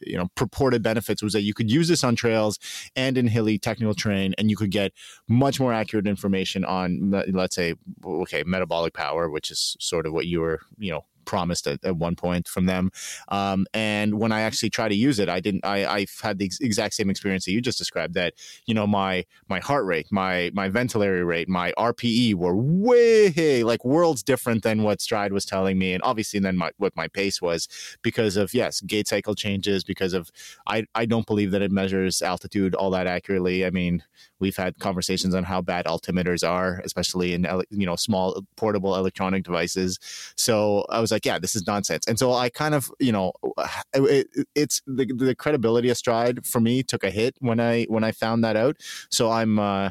[0.00, 2.58] You know, purported benefits was that you could use this on trails
[2.96, 4.92] and in hilly technical terrain, and you could get
[5.28, 10.12] much more accurate information on, let- let's say, okay, metabolic power, which is sort of
[10.12, 12.90] what you were, you know, promised at, at one point from them.
[13.28, 15.64] Um, and when I actually try to use it, I didn't.
[15.64, 18.14] I, I've had the ex- exact same experience that you just described.
[18.14, 18.34] That
[18.66, 23.84] you know, my my heart rate, my my ventilatory rate, my RPE were way like
[23.84, 27.40] worlds different than what Stryd was telling me, and obviously then my, what my pace
[27.40, 27.68] was
[28.02, 29.84] because of yes, gait cycle changes.
[29.84, 30.30] Because of
[30.66, 33.64] I I don't believe that it measures altitude all that accurately.
[33.66, 34.02] I mean,
[34.44, 38.26] we've had conversations on how bad altimeters are, especially in you know small
[38.62, 39.98] portable electronic devices.
[40.36, 42.04] So I was like, yeah, this is nonsense.
[42.08, 43.32] And so I kind of you know
[43.94, 47.84] it, it- it's the the credibility of Stryd for me took a hit when I
[47.94, 48.76] when I found that out.
[49.10, 49.58] So I'm.
[49.58, 49.90] uh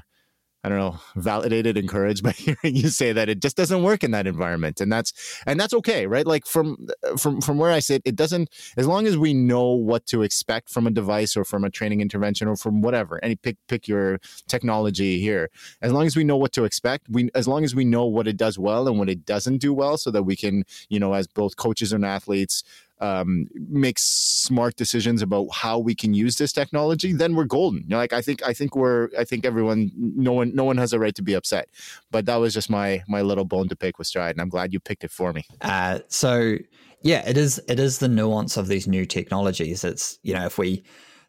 [0.64, 4.12] I don't know, validated, encouraged by hearing you say that it just doesn't work in
[4.12, 6.26] that environment, and that's and that's okay, right?
[6.26, 8.50] Like from from from where I sit, it doesn't.
[8.78, 12.00] As long as we know what to expect from a device or from a training
[12.00, 15.50] intervention or from whatever, any pick pick your technology here.
[15.82, 18.28] As long as we know what to expect, we as long as we know what
[18.28, 21.14] it does well and what it doesn't do well, so that we can, you know,
[21.14, 22.64] as both coaches and athletes,
[23.04, 27.82] um, make smart decisions about how we can use this technology, then we're golden.
[27.82, 30.78] You know, like I think, I think we're, I think everyone, no one, no one
[30.78, 31.68] has a right to be upset.
[32.12, 34.72] But that was just my my little bone to pick with Stryd, and I'm glad
[34.72, 35.44] you picked it for me.
[35.62, 36.56] Uh, so
[37.02, 39.84] yeah, it is it is the nuance of these new technologies.
[39.84, 40.84] It's you know if we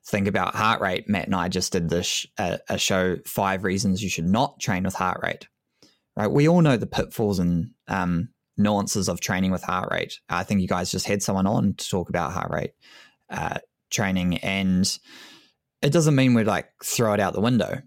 [0.07, 4.03] think about heart rate, Matt and I just did this uh, a show five reasons
[4.03, 5.49] you should not train with heart rate.
[6.17, 10.21] Right, we all know the pitfalls and um, nuances of training with heart rate.
[10.29, 12.73] I think you guys just had someone on to talk about heart rate
[13.31, 13.59] uh,
[13.91, 14.99] training, and
[15.83, 17.83] it doesn't mean we like throw it out the window,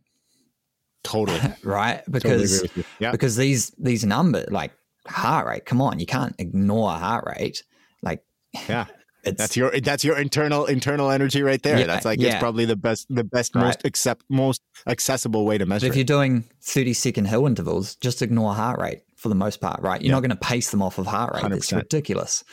[1.03, 2.01] Totally, right?
[2.09, 2.83] Because you.
[2.99, 4.71] Yeah, because these these numbers like
[5.07, 7.63] heart rate come on you can't ignore heart rate
[8.03, 8.21] like
[8.67, 8.87] Yeah.
[9.23, 11.79] it's that's your that's your internal internal energy right there.
[11.79, 12.33] Yeah, that's like yeah.
[12.33, 13.63] it's probably the best the best Right.
[13.65, 15.85] most accept most accessible way to measure.
[15.87, 15.99] but if it.
[15.99, 20.01] you're doing 30 second hill intervals just ignore heart rate for the most part right?
[20.01, 20.13] You're Yeah.
[20.15, 21.51] not going to pace them off of heart rate.
[21.51, 21.75] It's 100%.
[21.77, 22.43] ridiculous.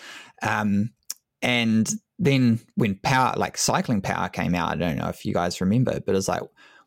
[0.43, 0.91] Um
[1.43, 5.61] and then when power like cycling power came out i don't know if you guys
[5.61, 6.43] remember but it's like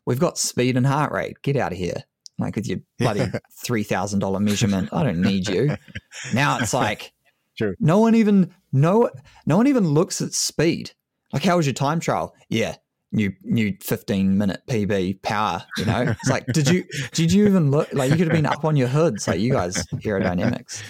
[0.06, 1.36] we've got speed and heart rate.
[1.42, 2.02] Get out of here.
[2.38, 3.26] Like with your bloody
[3.66, 5.76] $3000 measurement i don't need you.
[6.34, 7.12] Now it's like
[7.56, 7.74] True.
[7.80, 9.10] no one even no
[9.46, 10.92] no one even looks at speed.
[11.32, 12.34] Like how was your time trial?
[12.48, 12.76] Yeah
[13.12, 17.70] new new 15 minute pb power you know it's like did you did you even
[17.70, 20.82] look like you could have been up on your hoods like you guys aerodynamics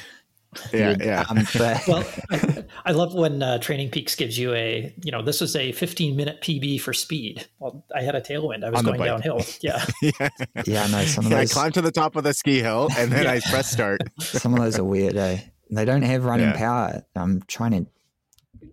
[0.72, 1.24] yeah, You'd- yeah.
[1.28, 5.20] um, but- Well, I, I love when uh, Training Peaks gives you a, you know,
[5.22, 7.46] this was a 15 minute PB for speed.
[7.58, 8.64] Well, I had a tailwind.
[8.64, 9.08] I was going bike.
[9.08, 9.42] downhill.
[9.60, 9.84] Yeah.
[10.00, 10.28] yeah.
[10.64, 13.12] yeah no some of Yeah, I climbed to the top of the ski hill and
[13.12, 13.32] then Yeah.
[13.32, 14.00] I press start.
[14.20, 15.38] some of those are weird eh?
[15.70, 16.56] they don't have running Yeah.
[16.56, 17.86] power i'm trying to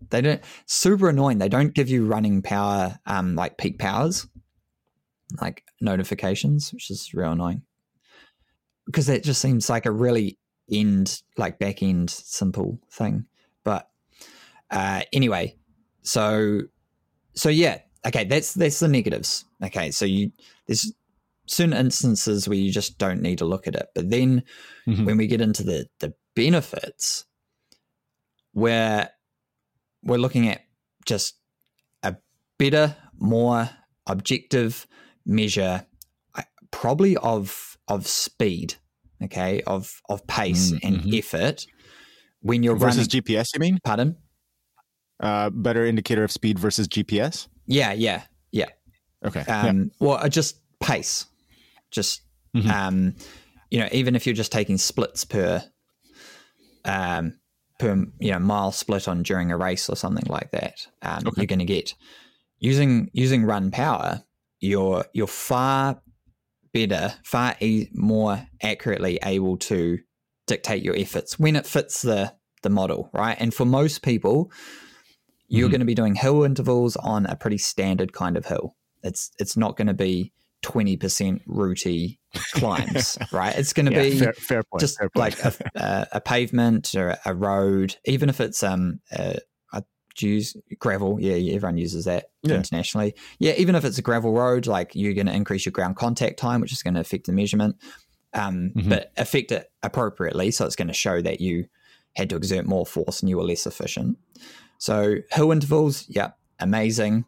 [0.09, 1.37] they don't super annoying.
[1.39, 4.27] They don't give you running power um like peak powers
[5.41, 7.63] like notifications which is real annoying.
[8.85, 10.37] Because that just seems like a really
[10.71, 13.25] end like back end simple thing.
[13.63, 13.89] But
[14.71, 15.55] uh anyway
[16.01, 16.61] so
[17.35, 19.45] so yeah okay that's that's the negatives.
[19.63, 20.31] Okay so you
[20.67, 20.93] there's
[21.47, 23.87] certain instances where you just don't need to look at it.
[23.93, 24.43] But then
[24.87, 25.05] Mhm.
[25.05, 27.25] when we get into the the benefits
[28.53, 29.09] where
[30.05, 30.61] we're looking at
[31.05, 31.35] just
[32.03, 32.15] a
[32.57, 33.69] better more
[34.07, 34.87] objective
[35.25, 35.85] measure
[36.35, 38.75] uh, probably of of speed
[39.23, 41.17] okay of of pace Mm, and mhm.
[41.17, 41.65] effort
[42.41, 43.79] when you're versus running GPS, you mean?
[43.83, 44.17] pardon
[45.19, 47.47] Uh, better indicator of speed versus GPS.
[47.67, 48.69] yeah yeah yeah
[49.25, 49.43] Okay.
[49.47, 49.69] yeah.
[49.69, 51.25] um well uh, just pace
[51.89, 52.21] just
[52.55, 52.69] Mhm.
[52.69, 53.15] um
[53.71, 55.63] you know even if you're just taking splits per
[56.83, 57.39] um
[57.79, 61.41] per you know mile split on during a race or something like that, um, okay.
[61.41, 61.93] you're going to get
[62.59, 64.23] using using run power.
[64.59, 66.01] You're you're far
[66.73, 69.99] better, far e- more accurately able to
[70.47, 72.33] dictate your efforts when it fits the
[72.63, 73.37] the model, right?
[73.39, 74.51] And for most people,
[75.47, 75.71] you're mm-hmm.
[75.71, 78.75] going to be doing hill intervals on a pretty standard kind of hill.
[79.03, 80.33] It's it's not going to be
[80.63, 82.19] 20% rooty
[82.53, 83.57] climbs, right?
[83.57, 85.43] It's going to yeah, be fair, fair point, just fair point.
[85.43, 89.37] like a, a, pavement or a road, even if it's um a,
[89.73, 89.83] a
[90.19, 91.19] use gravel.
[91.19, 92.55] Yeah, everyone uses that yeah.
[92.55, 93.15] internationally.
[93.39, 96.37] Yeah, even if it's a gravel road, like you're going to increase your ground contact
[96.37, 97.77] time, which is going to affect the measurement,
[98.33, 98.89] um, mm-hmm.
[98.89, 100.51] but affect it appropriately.
[100.51, 101.65] So it's going to show that you
[102.15, 104.17] had to exert more force and you were less efficient.
[104.77, 107.25] So hill intervals, yeah, amazing.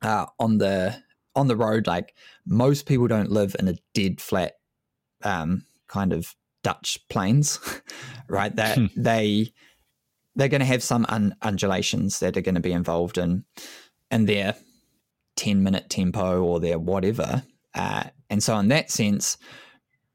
[0.00, 0.96] Uh, on the
[1.34, 2.14] on the road, like
[2.46, 4.54] most people don't live in a dead flat
[5.22, 7.60] um, kind of Dutch plains,
[8.28, 8.54] right?
[8.54, 8.86] That hmm.
[8.96, 9.52] they
[10.34, 13.44] they're going to have some un- undulations that are going to be involved in
[14.10, 14.54] in their
[15.36, 17.42] ten minute tempo or their whatever.
[17.74, 19.36] Uh, and so, in that sense,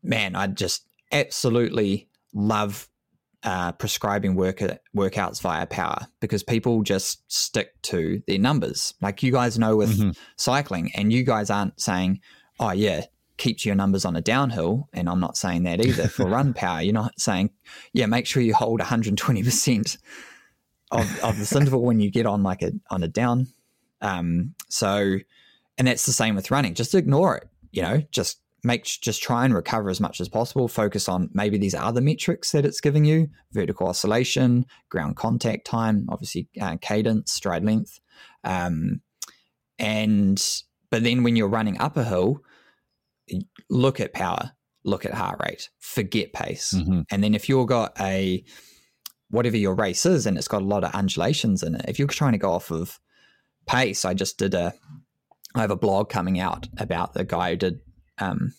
[0.01, 2.89] man, I just absolutely love
[3.43, 4.61] uh, prescribing work,
[4.95, 8.93] workouts via power because people just stick to their numbers.
[9.01, 10.11] Like you guys know with mm-hmm.
[10.37, 12.21] cycling, and you guys aren't saying,
[12.59, 13.05] oh, yeah,
[13.37, 14.87] keep to your numbers on a downhill.
[14.93, 16.81] And I'm not saying that either for run power.
[16.81, 17.49] You're not saying,
[17.91, 19.97] yeah, make sure you hold 120%
[20.91, 23.47] of, of the interval when you get on like a on a down.
[24.01, 25.17] Um, so,
[25.77, 26.75] and that's the same with running.
[26.75, 27.47] Just ignore it.
[27.71, 30.67] You know, just make just try and recover as much as possible.
[30.67, 36.07] Focus on maybe these other metrics that it's giving you: vertical oscillation, ground contact time,
[36.09, 37.99] obviously uh, cadence, stride length,
[38.43, 39.01] um,
[39.79, 42.39] and but then when you're running up a hill,
[43.69, 44.51] look at power,
[44.83, 47.01] look at heart rate, forget pace, mm-hmm.
[47.11, 48.43] and then if you've got a
[49.29, 52.07] whatever your race is and it's got a lot of undulations in it, if you're
[52.07, 52.99] trying to go off of
[53.65, 54.73] pace, I just did a
[55.55, 57.79] I have a blog coming out about the guy who did
[58.19, 58.53] um,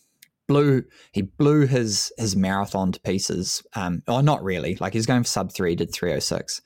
[0.47, 3.63] blew he blew his his marathon to pieces.
[3.75, 4.77] Um, oh, not really.
[4.77, 6.61] Like he's going for sub three, did three oh six,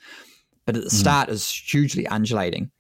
[0.67, 0.93] but at the mm.
[0.93, 2.71] start is hugely undulating,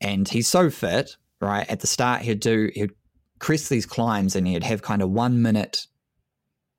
[0.00, 1.16] and he's so fit.
[1.40, 2.92] Right at the start, he'd do he'd
[3.38, 5.86] crest these climbs, and he'd have kind of one minute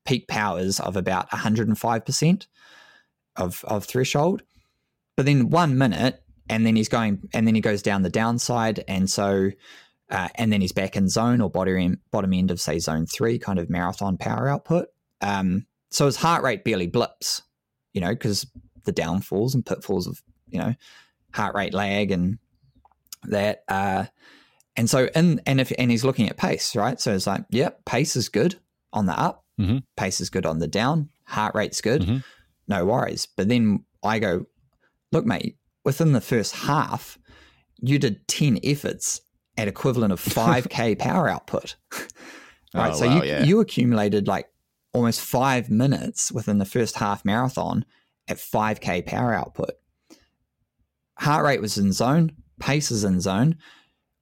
[0.05, 2.47] peak powers of about 105 percent
[3.35, 4.41] of of threshold,
[5.15, 8.83] but then one minute, and then he's going, and then he goes down the downside,
[8.87, 9.51] and so
[10.09, 13.37] uh, and then he's back in zone or bottom bottom end of say zone three,
[13.39, 14.87] kind of marathon power output.
[15.21, 17.41] Um, so his heart rate barely blips,
[17.93, 18.45] you know, because
[18.85, 20.73] the downfalls and pitfalls of you know
[21.33, 22.39] heart rate lag and
[23.23, 23.63] that.
[23.67, 24.05] Uh,
[24.77, 27.01] and so and and if and he's looking at pace, right?
[27.01, 28.59] So it's like, yep, pace is good
[28.93, 29.79] on the up, mm-hmm.
[29.97, 32.17] pace is good on the down, heart rate's good, mm-hmm.
[32.67, 33.27] no worries.
[33.35, 34.45] But then I go,
[35.11, 37.17] look, mate, within the first half,
[37.81, 39.21] you did ten efforts
[39.57, 41.75] at equivalent of 5k power output.
[42.73, 42.91] right.
[42.91, 43.43] Oh, so wow, you, yeah.
[43.43, 44.49] you accumulated like
[44.93, 47.85] almost five minutes within the first half marathon
[48.27, 49.71] at 5k power output.
[51.19, 53.57] Heart rate was in zone, pace is in zone.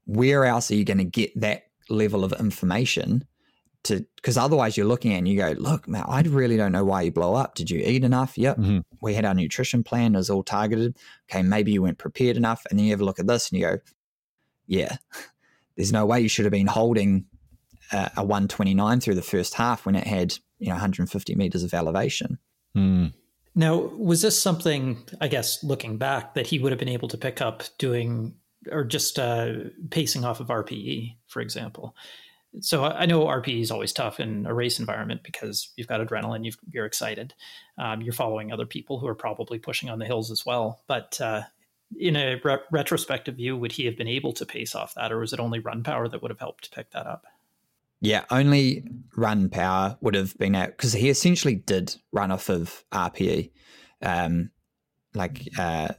[0.06, 3.26] Where else are you going to get that level of information
[3.86, 6.84] to because otherwise you're looking at and you go, look, man, I really don't know
[6.84, 7.56] why you blow up.
[7.56, 8.38] Did you eat enough?
[8.38, 8.58] Yep.
[8.58, 8.80] Mm-hmm.
[9.02, 10.98] We had our nutrition plan, it was all targeted.
[11.30, 12.63] Okay, maybe you weren't prepared enough.
[12.69, 13.78] And then you have a look at this and you go,
[14.67, 14.97] yeah,
[15.75, 17.25] there's no way you should have been holding
[17.91, 21.73] a, a 129 through the first half when it had you know 150 meters of
[21.73, 22.39] elevation.
[22.75, 23.13] Mm.
[23.56, 27.17] Now, was this something, I guess, looking back, that he would have been able to
[27.17, 28.36] pick up doing
[28.69, 29.54] or just uh,
[29.91, 31.95] pacing off of RPE, for example?
[32.62, 36.45] So I know RPE is always tough in a race environment because you've got adrenaline,
[36.45, 37.34] you are excited,
[37.78, 40.82] um, you're following other people who are probably pushing on the hills as well.
[40.88, 41.43] But uh,
[41.98, 45.19] in a re- retrospective view, would he have been able to pace off that, or
[45.19, 47.26] was it only run power that would have helped pick that up?
[48.02, 48.84] Yeah, only
[49.15, 53.52] run power would have been out because he essentially did run off of RPE.
[54.02, 54.52] Um,
[55.13, 55.89] like uh,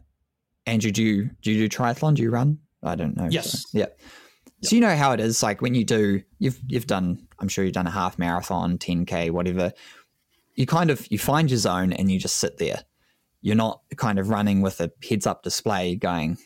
[0.66, 2.14] Andrew, do you do you do triathlon?
[2.14, 2.58] Do you run?
[2.82, 3.28] I don't know.
[3.30, 3.62] Yes.
[3.70, 3.86] So, yeah.
[4.62, 5.42] So you know how it is.
[5.42, 7.26] Like when you do, you've you've done.
[7.38, 9.72] I'm sure you've done a half marathon, 10k, whatever.
[10.54, 12.82] You kind of you find your zone and you just sit there
[13.46, 16.36] you're not kind of running with a heads up display going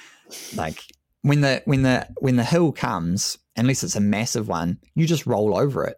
[0.54, 0.84] like
[1.22, 5.26] when the when the when the hill comes unless it's a massive one you just
[5.26, 5.96] roll over it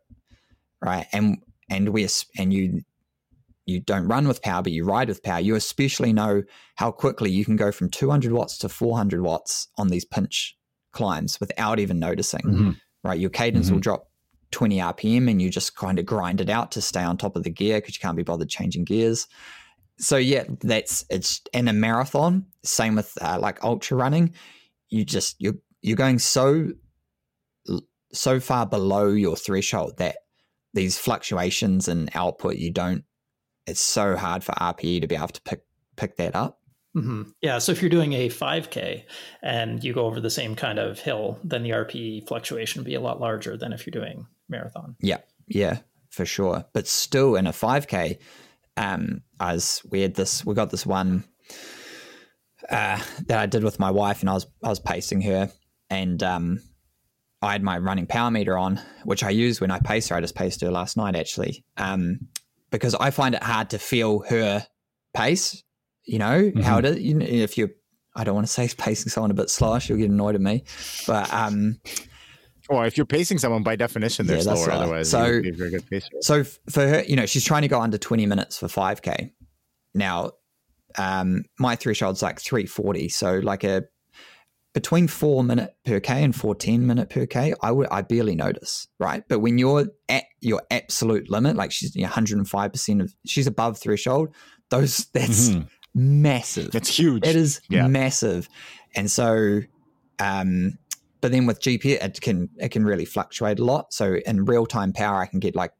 [0.81, 1.37] right and
[1.69, 2.81] and we and you
[3.67, 6.43] you don't run with power but you ride with power you especially know
[6.77, 10.57] how quickly you can go from 200 watts to 400 watts on these pinch
[10.93, 12.71] climbs without even noticing mm-hmm.
[13.05, 13.75] right your cadence mm-hmm.
[13.75, 14.09] will drop
[14.53, 17.43] 20 rpm and you just kind of grind it out to stay on top of
[17.43, 19.27] the gear because you can't be bothered changing gears
[19.99, 22.47] so yeah, that's it's in a marathon.
[22.65, 24.35] Same with uh, like ultra running.
[24.89, 26.73] You just you're you're going so
[28.13, 30.17] so far below your threshold that
[30.75, 33.05] these fluctuations in output you don't.
[33.67, 35.63] It's so hard for RPE to be able to pick
[35.97, 36.61] pick that up.
[36.97, 37.23] Mm-hmm.
[37.43, 37.59] Yeah.
[37.59, 39.05] So if you're doing a 5K
[39.43, 42.95] and you go over the same kind of hill, then the RPE fluctuation would be
[42.95, 44.97] a lot larger than if you're doing marathon.
[45.01, 45.19] Yeah.
[45.47, 45.81] Yeah,
[46.11, 46.65] for sure.
[46.73, 48.19] But still in a 5K,
[48.77, 51.25] um, as we had this, we got this one
[52.69, 55.51] uh, that I did with my wife, and I was I was pacing her,
[55.91, 56.61] and um,
[57.43, 60.17] I had my running power meter on, which I use when I pace her.
[60.17, 62.21] I just paced her last night actually, um,
[62.71, 64.67] because I find it hard to feel her
[65.15, 65.63] pace.
[66.05, 66.61] You know mm-hmm.
[66.61, 66.99] how it is.
[67.01, 67.71] You know, if you,
[68.15, 70.65] I don't want to say pacing someone a bit slow, she'll get annoyed at me,
[71.07, 71.81] but um,
[72.69, 74.71] or if you're pacing someone by definition, they're yeah, slower.
[74.71, 75.43] Otherwise, so
[76.21, 79.31] so for her, you know, she's trying to go under 20 minutes for 5k.
[79.95, 80.33] Now,
[80.99, 83.85] um, my threshold's like 340, so like a
[84.77, 88.89] between four minute per k and 14 minute per k, I would I barely notice,
[88.99, 89.25] right?
[89.27, 94.35] But when you're at your absolute limit, like she's 105 percent of she's above threshold,
[94.69, 95.63] those that's mm-hmm.
[95.95, 96.73] massive.
[96.73, 97.27] That's huge.
[97.27, 97.87] It is yeah.
[97.87, 98.51] massive,
[98.95, 99.63] and so
[100.19, 100.79] um
[101.27, 103.93] but then with GP, it can it can really fluctuate a lot.
[103.93, 105.73] So in real time power, I can get like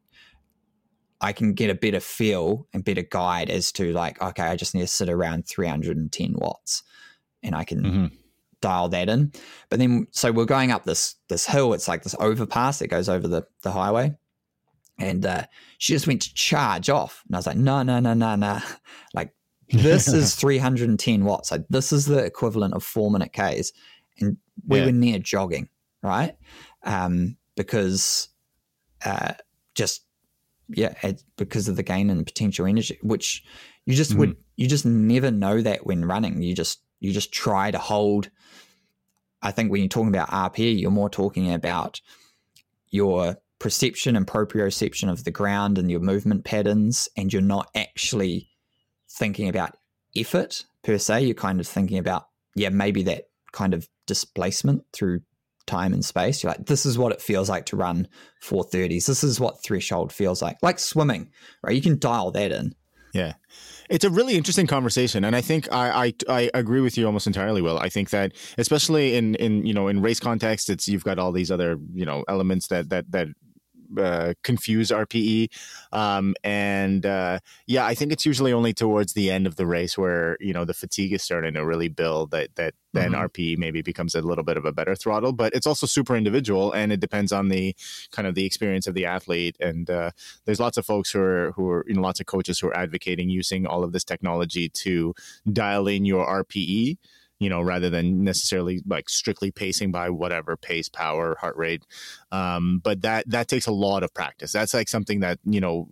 [1.21, 4.75] I can get a better feel and better guide as to like, okay, I just
[4.75, 6.83] need to sit around 310 watts,
[7.45, 8.07] and I can mm-hmm.
[8.61, 9.31] dial that in.
[9.71, 11.75] But then, so we're going up this this hill.
[11.75, 14.17] It's like this overpass that goes over the the highway,
[14.99, 15.45] and uh,
[15.79, 18.59] she just went to charge off, and I was like, no, no, no, no, no,
[19.15, 19.33] like
[19.69, 21.53] this is 310 watts.
[21.53, 23.71] Like this is the equivalent of four minute Ks
[24.67, 24.87] we yeah.
[24.87, 25.69] were near jogging,
[26.03, 26.37] right?
[26.83, 28.29] Um, because
[29.05, 29.35] uh,
[29.75, 30.03] just
[30.69, 30.95] yeah,
[31.37, 33.45] because of the gain in potential energy, which
[33.85, 34.19] you just mm.
[34.19, 36.43] would you just never know that when running.
[36.43, 38.31] You just you just try to hold.
[39.43, 42.01] I think when you're talking about RPE, you're more talking about
[42.91, 48.49] your perception and proprioception of the ground and your movement patterns, and you're not actually
[49.09, 49.77] thinking about
[50.17, 51.25] effort per se.
[51.25, 55.21] You're kind of thinking about yeah, maybe that kind of displacement through
[55.67, 56.43] time and space.
[56.43, 58.09] You're like, this is what it feels like to run
[58.43, 59.07] 430s.
[59.07, 60.59] This is what threshold feels like.
[60.63, 61.31] Like swimming,
[61.63, 61.75] right?
[61.75, 62.75] You can dial that in.
[63.13, 63.35] Yeah.
[63.89, 67.27] It's a really interesting conversation, and I think I, I, I agree with you almost
[67.27, 67.63] entirely.
[67.63, 71.19] Will I think that especially in in you know in race context, it's you've got
[71.21, 73.29] all these other you know elements that that that
[73.99, 75.49] uh, confuse RPE.
[75.93, 79.97] Um, and uh, yeah, I think it's usually only towards the end of the race
[79.97, 83.25] where you know the fatigue is starting to really build that that then mm-hmm.
[83.25, 85.33] RPE maybe becomes a little bit of a better throttle.
[85.33, 87.75] But it's also super individual, and it depends on the
[88.11, 89.57] kind of the experience of the athlete.
[89.61, 90.11] And uh,
[90.45, 92.77] there's lots of folks who are who are you know lots of coaches who are
[92.77, 95.15] advocating using all of this technology to
[95.53, 96.97] dial in your RPE
[97.39, 101.85] you know, rather than necessarily like strictly pacing by whatever pace, power, heart rate.
[102.33, 104.53] Um, but that that takes a lot of practice.
[104.53, 105.89] That's like something that you know,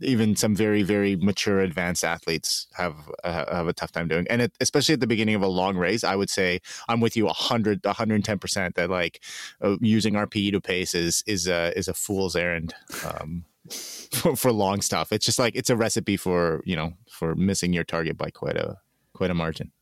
[0.00, 4.26] even some very very mature advanced athletes have uh, have a tough time doing.
[4.28, 7.16] And it, especially at the beginning of a long race, I would say I'm with
[7.16, 9.22] you 100 110 percent that like
[9.62, 12.74] uh, using RPE to pace is is a is a fool's errand.
[13.04, 13.44] Um,
[14.10, 17.72] for, for long stuff, it's just like it's a recipe for you know for missing
[17.72, 18.76] your target by quite a
[19.14, 19.72] quite a margin.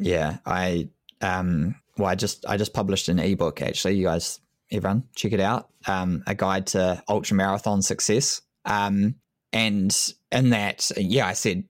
[0.00, 0.88] Yeah, I
[1.20, 3.96] um well I just I just published an ebook actually.
[3.96, 4.40] You guys
[4.70, 5.68] everyone check it out.
[5.86, 8.42] Um a guide to ultra marathon success.
[8.64, 9.16] Um
[9.52, 9.96] and
[10.32, 11.64] in that yeah, I said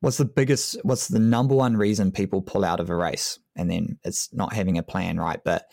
[0.00, 3.38] what's the biggest what's the number one reason people pull out of a race?
[3.56, 5.40] And then it's not having a plan, right?
[5.44, 5.66] But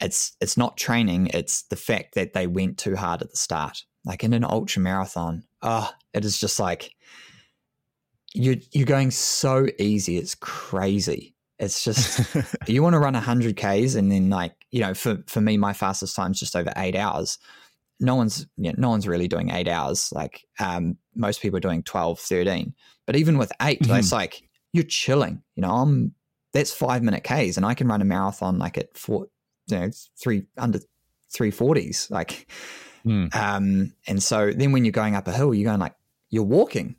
[0.00, 3.82] it's it's not training, it's the fact that they went too hard at the start.
[4.04, 6.92] Like in an ultra marathon, oh, it is just like
[8.34, 11.34] you're you're going so easy, it's crazy.
[11.58, 12.36] It's just
[12.66, 15.72] you want to run 100 Ks and then like, you know, for for me my
[15.72, 17.38] fastest time is just over 8 hours.
[17.98, 21.60] No one's you know, no one's really doing 8 hours like um most people are
[21.60, 22.74] doing 12 13.
[23.06, 23.96] But even with 8 mm-hmm.
[23.96, 24.42] it's like
[24.72, 25.42] you're chilling.
[25.54, 26.14] You know, I'm
[26.52, 29.26] that's 5 minute Ks and I can run a marathon like at 4
[29.68, 29.90] you know,
[30.20, 30.80] 3 under
[31.34, 32.50] 340s like
[33.04, 33.34] mm.
[33.34, 35.94] um and so then when you're going up a hill you're going like
[36.30, 36.96] you're walking.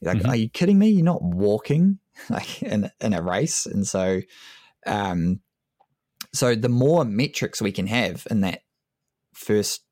[0.00, 0.30] You're like, mm-hmm.
[0.30, 0.88] are you kidding me?
[0.90, 1.98] You're not walking
[2.30, 4.20] like in in a race, and so
[4.86, 5.40] um,
[6.32, 8.60] so the more metrics we can have in that
[9.34, 9.82] first,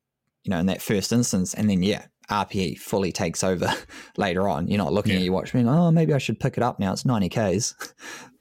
[0.43, 3.73] you know, in that first instance, and then yeah, RPE fully takes over
[4.17, 4.67] later on.
[4.67, 5.19] You're not looking yeah.
[5.19, 6.93] at your watch being, oh, maybe I should pick it up now.
[6.93, 7.75] It's 90 Ks.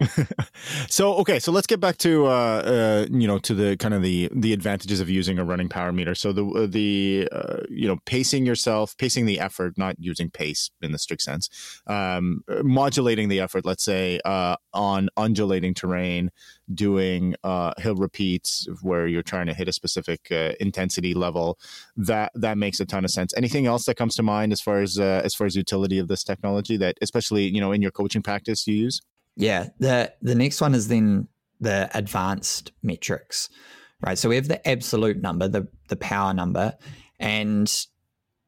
[0.89, 1.39] so, okay.
[1.39, 4.53] So let's get back to, uh, uh, you know, to the kind of the, the
[4.53, 6.15] advantages of using a running power meter.
[6.15, 10.71] So the, uh, the, uh, you know, pacing yourself, pacing the effort, not using pace
[10.83, 11.49] in the strict sense,
[11.87, 16.31] um, modulating the effort, let's say, uh, on undulating terrain,
[16.75, 21.59] doing uh, hill repeats where you're trying to hit a specific uh, intensity level.
[21.97, 23.33] That that makes a ton of sense.
[23.37, 26.09] Anything else that comes to mind as far as uh, as far as utility of
[26.09, 29.01] this technology that, especially you know, in your coaching practice, you use?
[29.37, 31.29] Yeah, the the next one is then
[31.61, 33.49] the advanced metrics,
[34.05, 34.19] right?
[34.19, 36.75] So we have the absolute number, the the power number,
[37.21, 37.71] and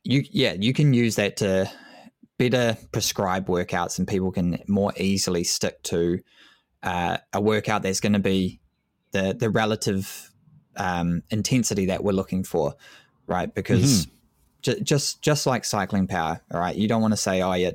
[0.02, 1.70] you yeah you can use that to
[2.38, 6.20] better prescribe workouts, and people can more easily stick to
[6.82, 8.60] uh, a workout that's going to be
[9.12, 10.32] the the relative
[10.76, 12.74] um, intensity that we're looking for,
[13.26, 13.54] right?
[13.54, 14.12] Because mm-hmm.
[14.62, 17.72] ju- just just like cycling power, all right, you don't want to say oh yeah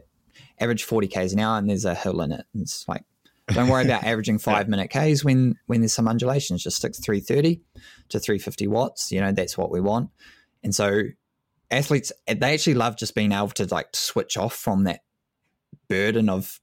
[0.64, 2.46] average 40 k's an hour and there's a hill in it.
[2.56, 3.04] It's like
[3.50, 6.64] don't worry about averaging five minute Ks when when there's some undulations.
[6.64, 7.62] Just stick 330
[8.10, 9.12] to 350 watts.
[9.12, 10.10] You know, that's what we want.
[10.64, 11.04] And so
[11.70, 15.02] athletes they actually love just being able to like switch off from that
[15.90, 16.60] burden of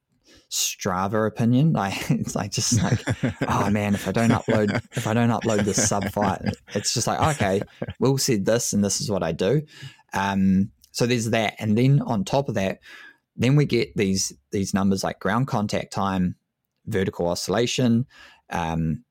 [0.50, 1.72] Strava opinion.
[1.80, 3.00] Like it's like just like,
[3.46, 6.42] oh man, if I don't upload if I don't upload this sub fight,
[6.74, 7.60] it's just like, okay,
[7.98, 9.62] Will said this and this is what I do.
[10.12, 11.54] Um, so there's that.
[11.58, 12.80] And then on top of that,
[13.40, 16.36] then we get these these numbers like ground contact time,
[16.86, 18.06] vertical oscillation,
[18.50, 19.02] um,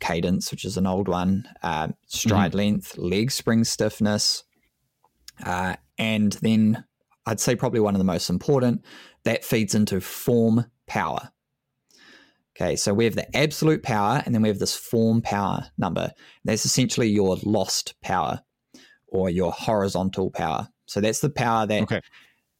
[0.00, 2.58] cadence, which is an old one, uh, stride mm-hmm.
[2.58, 4.42] length, leg spring stiffness,
[5.44, 6.84] uh, and then
[7.26, 8.84] I'd say probably one of the most important
[9.24, 11.30] that feeds into form power.
[12.56, 16.10] Okay, so we have the absolute power, and then we have this form power number.
[16.44, 18.40] That's essentially your lost power
[19.08, 20.68] or your horizontal power.
[20.86, 22.00] So that's the power that okay.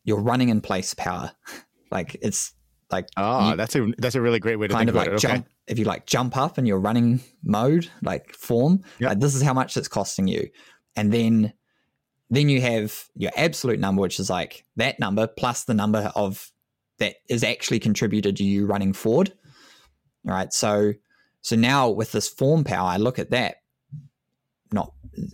[0.06, 1.32] You're running in place power.
[1.90, 2.54] like it's
[2.90, 5.18] like oh, that's a that's a really great way to kind of like it.
[5.18, 5.44] jump.
[5.44, 5.46] Okay.
[5.66, 9.10] If you like jump up in your running mode, like form, yep.
[9.10, 10.48] like this is how much it's costing you,
[10.94, 11.52] and then
[12.30, 16.50] then you have your absolute number, which is like that number plus the number of
[16.98, 19.32] that is actually contributed to you running forward.
[20.26, 20.92] All right, so
[21.42, 23.56] so now with this form power, I look at that,
[24.72, 24.92] not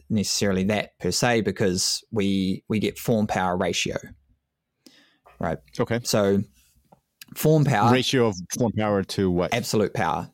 [0.08, 3.96] necessarily that per se, because we we get form power ratio.
[5.42, 5.58] Right.
[5.78, 6.00] Okay.
[6.04, 6.42] So
[7.36, 10.30] form power ratio of form power to what absolute power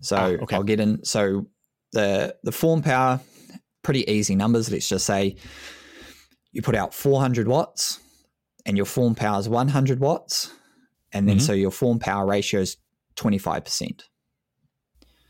[0.00, 0.56] so ah, okay.
[0.56, 1.46] i'll get in so
[1.92, 3.20] the the form power
[3.82, 5.36] pretty easy numbers let's just say
[6.52, 8.00] you put out 400 watts
[8.66, 10.52] and your form power is 100 watts
[11.12, 11.44] and then mm-hmm.
[11.44, 12.76] so your form power ratio is
[13.16, 14.02] 25%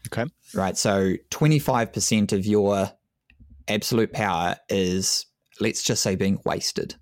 [0.07, 2.91] okay right so 25% of your
[3.69, 5.27] absolute power is
[5.61, 6.95] let's just say being wasted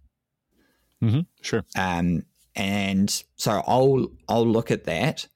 [1.03, 1.21] mm-hmm.
[1.43, 2.23] sure um
[2.59, 5.27] and so I'll I'll look at that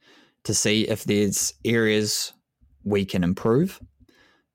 [0.45, 2.33] to see if there's areas
[2.85, 3.81] we can improve.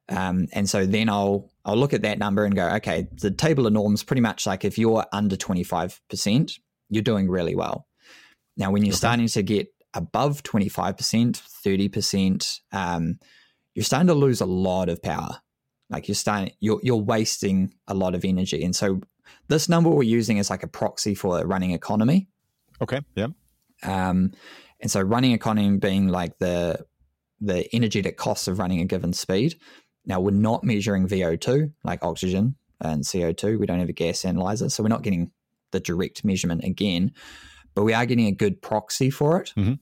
[0.09, 3.65] Um, and so then I'll I'll look at that number and go, okay, the table
[3.65, 7.87] of norms pretty much like if you're under 25%, you're doing really well.
[8.55, 8.97] Now, when you're okay.
[8.97, 13.19] starting to get above 25%, 30%, um,
[13.75, 15.41] you're starting to lose a lot of power.
[15.89, 18.63] Like you're starting, you're, you're wasting a lot of energy.
[18.63, 19.01] And so
[19.47, 22.27] this number we're using is like a proxy for running economy.
[22.81, 23.01] Okay.
[23.15, 23.27] Yeah.
[23.83, 24.31] Um,
[24.79, 26.85] and so running economy being like the
[27.39, 29.55] the energy that costs of running a given speed.
[30.05, 33.59] Now we're not measuring VO2 like oxygen and CO2.
[33.59, 35.31] We don't have a gas analyzer, so we're not getting
[35.71, 37.11] the direct measurement again,
[37.75, 39.53] but we are getting a good proxy for it.
[39.57, 39.73] Mm-hmm.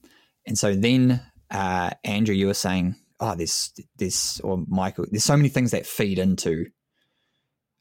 [0.46, 5.36] And so then, uh, Andrew, you were saying, oh, there's this, or Michael, there's so
[5.36, 6.66] many things that feed into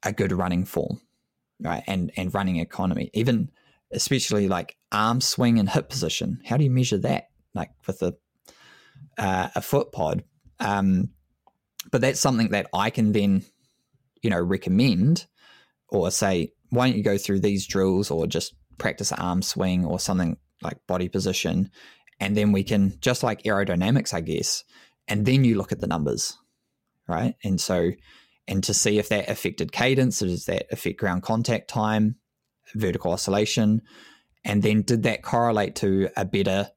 [0.03, 1.01] a good running form,
[1.59, 1.83] right?
[1.87, 3.09] And and running economy.
[3.13, 3.51] Even
[3.91, 6.39] especially like arm swing and hip position.
[6.45, 7.29] How do you measure that?
[7.53, 8.15] Like with a
[9.17, 10.23] uh, a foot pod.
[10.59, 11.09] Um,
[11.91, 13.43] but that's something that I can then,
[14.21, 15.27] you know, recommend
[15.89, 19.99] or say, why don't you go through these drills or just practice arm swing or
[19.99, 21.69] something like body position,
[22.19, 24.63] and then we can just like aerodynamics, I guess,
[25.07, 26.37] and then you look at the numbers,
[27.07, 27.35] right?
[27.43, 27.91] And so,
[28.47, 32.15] and to see if that affected cadence, does that affect ground contact time,
[32.73, 33.81] vertical oscillation?
[34.43, 36.69] And then did that correlate to a better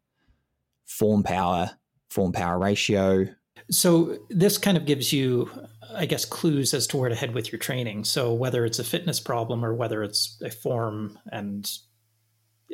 [0.87, 1.71] form power,
[2.09, 3.27] form power ratio?
[3.71, 5.51] So this kind of gives you,
[5.95, 8.05] I guess, clues as to where to head with your training.
[8.05, 11.71] So whether it's a fitness problem or whether it's a form and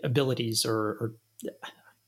[0.05, 1.15] abilities or, or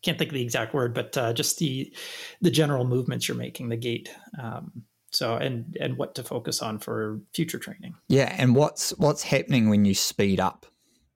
[0.02, 1.92] can't think of the exact word, but uh, just the
[2.40, 4.08] the general movements you're making, the gait.
[4.40, 7.94] Um, so and and what to focus on for future training.
[8.08, 10.66] Yeah, and what's what's happening when you speed up?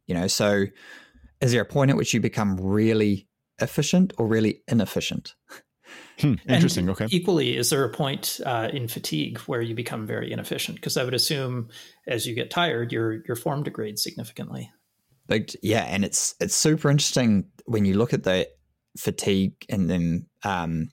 [0.07, 0.67] You know, so
[1.41, 3.29] is there a point at which you become really
[3.61, 5.35] efficient or really inefficient?
[6.19, 6.89] Hmm, interesting.
[6.89, 7.07] And okay.
[7.11, 10.77] Equally, is there a point uh, in fatigue where you become very inefficient?
[10.77, 11.69] Because I would assume
[12.07, 14.71] as you get tired, your your form degrades significantly.
[15.29, 18.49] Like, yeah, and it's it's super interesting when you look at the
[18.99, 20.89] fatigue and then um,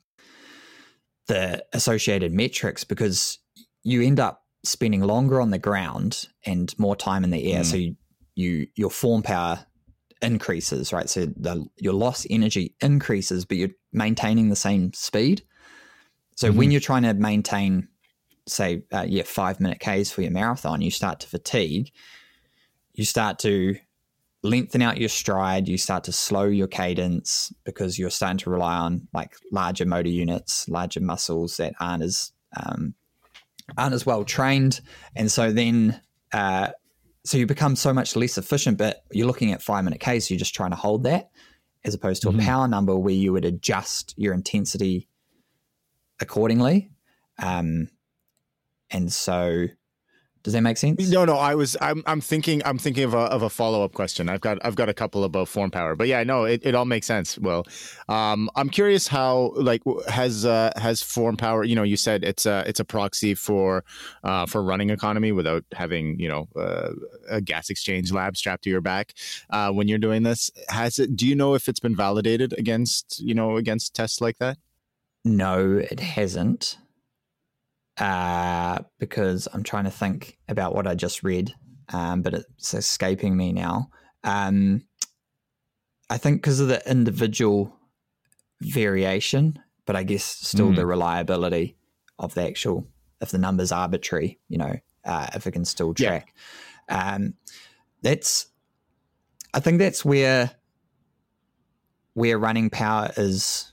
[1.27, 3.39] the associated metrics because
[3.83, 7.61] you end up spending longer on the ground and more time in the air.
[7.61, 7.65] Mm.
[7.65, 7.95] So you,
[8.35, 9.65] you your form power
[10.21, 11.09] increases, right?
[11.09, 15.43] So the, your loss energy increases, but you're maintaining the same speed.
[16.35, 16.71] So when Mhm.
[16.73, 17.87] you're trying to maintain,
[18.47, 21.91] say, uh, yeah, five minute Ks for your marathon, you start to fatigue.
[22.93, 23.75] You start to
[24.43, 25.67] lengthen out your stride.
[25.67, 30.09] You start to slow your cadence because you're starting to rely on like larger motor
[30.09, 32.93] units, larger muscles that aren't as um,
[33.77, 34.79] aren't as well trained,
[35.15, 36.01] and so then
[36.33, 36.69] uh,
[37.25, 38.77] so you become so much less efficient.
[38.77, 41.29] But you're looking at five minute Ks, so you're just trying to hold that,
[41.83, 42.41] as opposed to Mhm.
[42.41, 45.07] a power number where you would adjust your intensity
[46.19, 46.91] accordingly.
[47.39, 47.89] Um,
[48.89, 49.67] and so,
[50.43, 51.09] does that make sense?
[51.09, 51.35] No, no.
[51.35, 51.75] I was.
[51.81, 52.03] I'm.
[52.05, 52.61] I'm thinking.
[52.65, 54.29] I'm thinking of a of a follow up question.
[54.29, 54.57] I've got.
[54.63, 55.95] I've got a couple about form power.
[55.95, 56.45] But yeah, no.
[56.45, 57.37] It, it all makes sense.
[57.37, 57.65] Well,
[58.09, 61.63] um, I'm curious how like has uh, has form power.
[61.63, 63.83] You know, you said it's a it's a proxy for
[64.23, 66.91] uh, for running economy without having you know uh,
[67.29, 69.13] a gas exchange lab strapped to your back
[69.49, 70.49] uh, when you're doing this.
[70.69, 71.15] Has it?
[71.15, 74.57] Do you know if it's been validated against you know against tests like that?
[75.25, 76.77] No, it hasn't.
[77.99, 81.53] Uh, because I'm trying to think about what I just read,
[81.89, 83.89] um, but it's escaping me now.
[84.23, 84.83] Um,
[86.09, 87.75] I think because of the individual
[88.61, 90.75] variation, but I guess still Mm.
[90.75, 91.75] the reliability
[92.19, 92.87] of the actual,
[93.19, 96.09] if the number's arbitrary, you know, uh, if it can still Yeah.
[96.09, 96.35] track.
[96.89, 97.33] Um,
[98.03, 98.47] that's,
[99.53, 100.51] I think that's where,
[102.13, 103.71] where running power is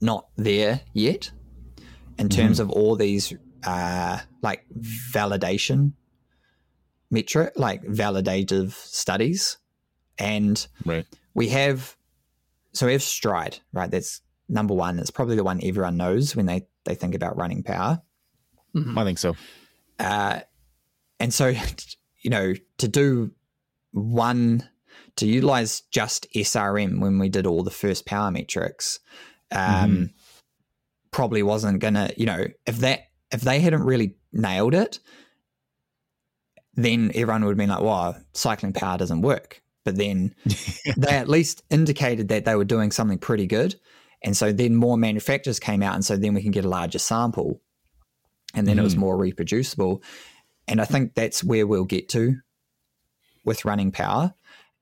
[0.00, 1.30] not there yet
[2.18, 3.32] in terms of all these
[3.64, 5.92] uh, like validation
[7.10, 9.58] metric, like validative studies.
[10.18, 11.06] And Right.
[11.34, 11.96] we have,
[12.72, 13.90] so we have Stryd, right?
[13.90, 14.98] That's number one.
[14.98, 18.02] It's probably the one everyone knows when they, they think about running power.
[18.74, 18.98] Mhm.
[18.98, 19.36] I think so.
[19.98, 20.40] Uh,
[21.20, 21.48] and so,
[22.22, 23.30] you know, to do
[23.92, 24.68] one,
[25.16, 28.98] to utilize just SRM when we did all the first power metrics,
[29.52, 30.10] um,
[31.12, 33.02] probably wasn't gonna, you know, if that
[33.32, 35.00] if they hadn't really nailed it,
[36.74, 40.34] then everyone would have been like, "Wow, cycling power doesn't work." But then
[40.96, 43.76] they at least indicated that they were doing something pretty good,
[44.22, 46.98] and so then more manufacturers came out, and so then we can get a larger
[46.98, 47.60] sample,
[48.54, 48.98] and then it was Mhm.
[48.98, 50.02] more reproducible.
[50.66, 52.36] And I think that's where we'll get to
[53.44, 54.34] with running power.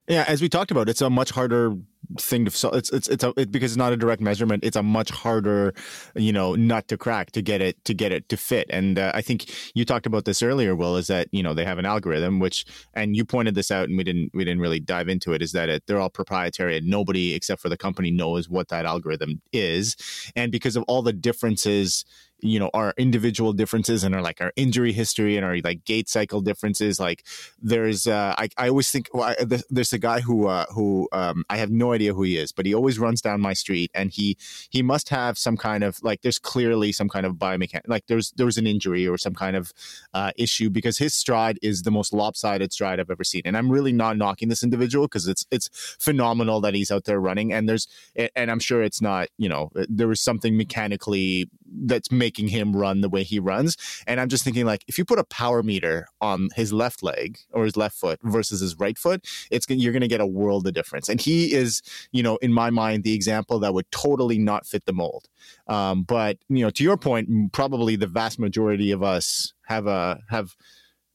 [0.08, 1.76] Yeah, as we talked about, it's a much harder
[2.18, 2.74] thing to solve.
[2.74, 4.64] It's it's it's a, it, because it's not a direct measurement.
[4.64, 5.74] It's a much harder,
[6.16, 8.66] you know, nut to crack to get it to get it to fit.
[8.70, 10.74] And uh, I think you talked about this earlier.
[10.74, 13.88] Will is that you know they have an algorithm which, and you pointed this out,
[13.88, 15.40] and we didn't we didn't really dive into it.
[15.40, 18.84] Is that it, they're all proprietary, and nobody except for the company knows what that
[18.84, 19.96] algorithm is.
[20.34, 22.04] And because of all the differences
[22.42, 26.08] you know our individual differences and our like our injury history and our like gait
[26.08, 27.24] cycle differences like
[27.60, 31.44] there's uh i, I always think well, I, there's- a guy who uh who um
[31.50, 34.10] i have no idea who he is but he always runs down my street and
[34.10, 34.38] he
[34.70, 38.32] he must have some kind of like there's clearly some kind of biomechanic like there's
[38.32, 39.72] there was an injury or some kind of
[40.14, 43.42] uh issue because his stride is the most lopsided stride i've ever seen.
[43.44, 45.68] And i'm really not knocking this individual because it's it's
[46.00, 47.86] phenomenal that he's out there running and there's
[48.34, 53.00] and i'm sure it's not you know there was something mechanically that's making him run
[53.00, 53.76] the way he runs.
[54.06, 57.38] And I'm just thinking, like, if you put a power meter on his left leg
[57.52, 60.66] or his left foot versus his right foot, it's you're going to get a world
[60.66, 61.08] of difference.
[61.08, 64.84] And he is, you know, in my mind, the example that would totally not fit
[64.84, 65.28] the mold.
[65.66, 70.20] Um, but you know, to your point, probably the vast majority of us have a
[70.28, 70.54] have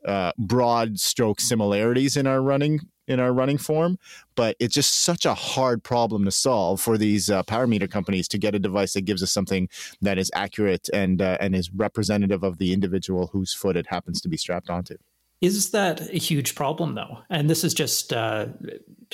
[0.05, 3.97] uh, broad stroke similarities in our running in our running form
[4.36, 8.28] but it's just such a hard problem to solve for these uh, power meter companies
[8.28, 9.68] to get a device that gives us something
[10.01, 14.22] that is accurate and uh, and is representative of the individual whose foot it happens
[14.22, 14.95] to be strapped onto.
[15.39, 17.20] Is that a huge problem, though?
[17.30, 18.47] And this is just uh,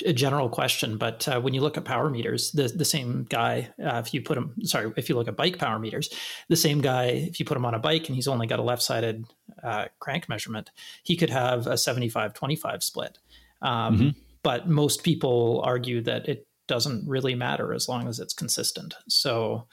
[0.06, 3.68] a general question, but uh, when you look at power meters, the the same guy,
[3.78, 6.08] uh, if you put him, sorry, if you look at bike power meters,
[6.48, 8.62] the same guy, if you put him on a bike and he's only got a
[8.62, 9.26] left sided
[9.62, 10.70] uh, crank measurement,
[11.02, 13.18] he could have a 75 25 split.
[13.64, 14.14] Um, Mhm.
[14.44, 18.92] But most people argue that it doesn't really matter as long as it's consistent.
[19.08, 19.66] So,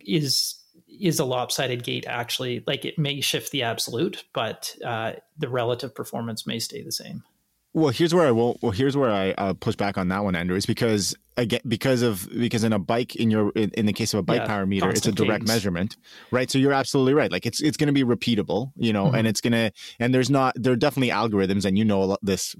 [0.00, 0.58] is
[0.88, 5.94] is a lopsided gait actually like it may shift the absolute, but uh, the relative
[5.94, 7.22] performance may stay the same.
[7.74, 8.58] Well, here's where I will.
[8.62, 10.56] Well, here's where I uh, push back on that one, Andrew.
[10.56, 14.14] Is because again because of because in a bike in your in, in the case
[14.14, 15.48] of a bike Yeah, power meter, it's a direct cadence.
[15.48, 15.96] measurement,
[16.30, 16.50] right?
[16.50, 17.30] So you're absolutely right.
[17.30, 19.18] Like it's it's going to be repeatable, you know, Mhm.
[19.18, 22.56] and it's gonna and there's not there are definitely algorithms, and you know this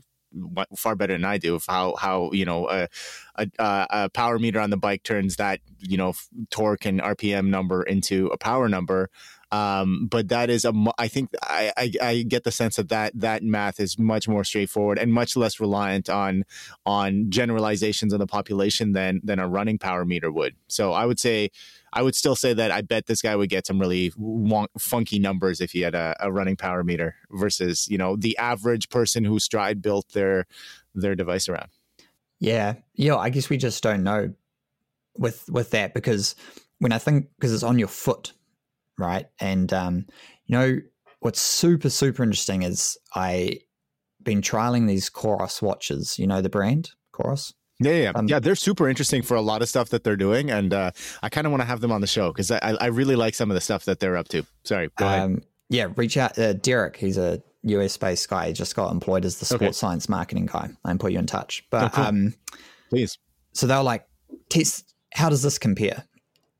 [0.76, 2.88] far better than I do of how how you know a,
[3.36, 6.14] a a power meter on the bike turns that you know
[6.50, 9.10] torque and RPM number into a power number.
[9.52, 13.12] Um, but that is a I think I, I I get the sense that that
[13.14, 16.44] that math is much more straightforward and much less reliant on
[16.84, 20.56] on generalizations of the population than than a running power meter would.
[20.66, 21.50] So I would say
[21.96, 25.18] I would still say that I bet this guy would get some really wonk, funky
[25.18, 29.24] numbers if he had a, a running power meter versus you know the average person
[29.24, 30.44] who Stryd built their
[30.94, 31.70] their device around.
[32.38, 33.16] Yeah, yeah.
[33.16, 34.34] I guess we just don't know
[35.16, 36.36] with with that because
[36.80, 38.34] when I think because it's on your foot,
[38.98, 39.24] right?
[39.40, 40.04] And um,
[40.44, 40.76] you know
[41.20, 43.60] what's super super interesting is I
[44.22, 46.18] been trialing these Coros watches.
[46.18, 47.54] You know the brand Coros.
[47.78, 48.38] Yeah, yeah, Um, yeah.
[48.38, 50.90] They're super interesting for a lot of stuff that they're doing, and uh,
[51.22, 53.34] I kind of want to have them on the show because I, I really like
[53.34, 54.46] some of the stuff that they're up to.
[54.64, 55.20] Sorry, go ahead.
[55.22, 56.38] Um, yeah, reach out.
[56.38, 58.46] Uh, Derek, he's a US based guy.
[58.48, 59.72] He just got employed as the sports Okay.
[59.72, 60.70] science marketing guy.
[60.84, 61.64] I can put you in touch.
[61.70, 62.04] But Oh, cool.
[62.04, 62.34] um,
[62.88, 63.18] Please.
[63.52, 64.06] so they were like,
[64.48, 66.04] test, how does this compare?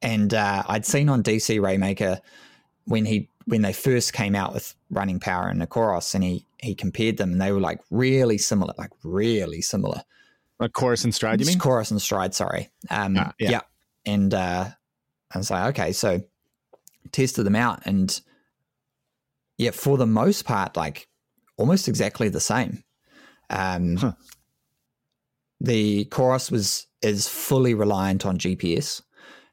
[0.03, 2.21] And uh, I'd seen on DC Raymaker
[2.85, 6.75] when he when they first came out with running power and Coros, and he he
[6.75, 10.03] compared them, and they were like really similar, like really similar.
[10.61, 11.59] A Coros and Stryd, you mean?
[11.59, 12.71] Coros and Stryd, sorry.
[12.91, 13.51] Um, Ah, yeah.
[13.51, 13.61] yeah.
[14.07, 14.69] And uh,
[15.35, 16.23] I was like, okay, so
[17.13, 18.21] tested them out, and
[19.59, 21.09] yeah, for the most part, like
[21.57, 22.83] almost exactly the same.
[23.51, 24.13] Um, Huh.
[25.61, 29.01] The Coros was is fully reliant on GPS,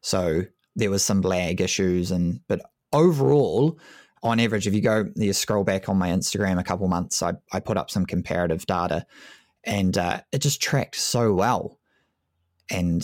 [0.02, 0.44] so
[0.76, 3.80] there was some lag issues, and but overall,
[4.22, 7.34] on average, if you go, you scroll back on my Instagram a couple months, I
[7.54, 9.06] I put up some comparative data,
[9.64, 11.80] and uh, it just tracked so well.
[12.70, 13.02] And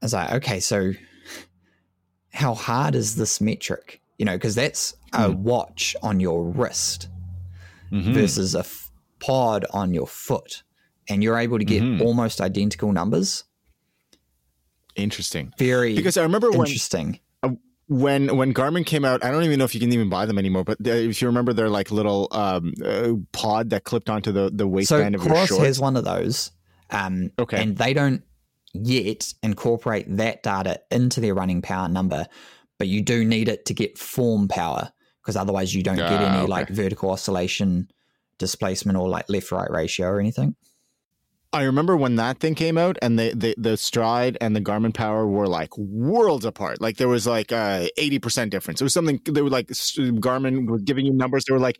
[0.00, 0.92] I was like, okay, so
[2.32, 4.00] how hard is this metric?
[4.18, 5.42] You know, because that's a Hmm.
[5.42, 7.08] watch on your wrist
[7.90, 8.14] Mhm.
[8.14, 8.90] versus a f-
[9.20, 10.62] pod on your foot,
[11.08, 12.00] and you're able to get Mhm.
[12.00, 13.44] almost identical numbers.
[14.94, 15.52] Interesting.
[15.58, 17.06] Very Because I remember interesting.
[17.12, 17.18] when
[17.88, 20.38] when when Garmin came out, I don't even know if you can even buy them
[20.38, 20.64] anymore.
[20.64, 24.50] But they- if you remember, they're like little um, uh, pod that clipped onto the
[24.50, 25.64] the So waistband of your Coros shorts.
[25.64, 26.50] has one of those,
[26.90, 27.60] um, Okay.
[27.62, 28.22] and they don't
[28.74, 32.26] yet incorporate that data into their running power number,
[32.78, 36.26] but you do need it to get form power because otherwise you don't get Ah,
[36.28, 36.46] any okay.
[36.46, 37.88] like vertical oscillation
[38.38, 40.54] displacement or like left right ratio or anything.
[41.54, 44.94] I remember when that thing came out, and the, the the Stryd and the Garmin
[44.94, 46.80] Power were like worlds apart.
[46.80, 48.80] Like there was like uh, eighty percent difference.
[48.80, 51.44] It was something they were like Garmin were giving you numbers.
[51.44, 51.78] They were like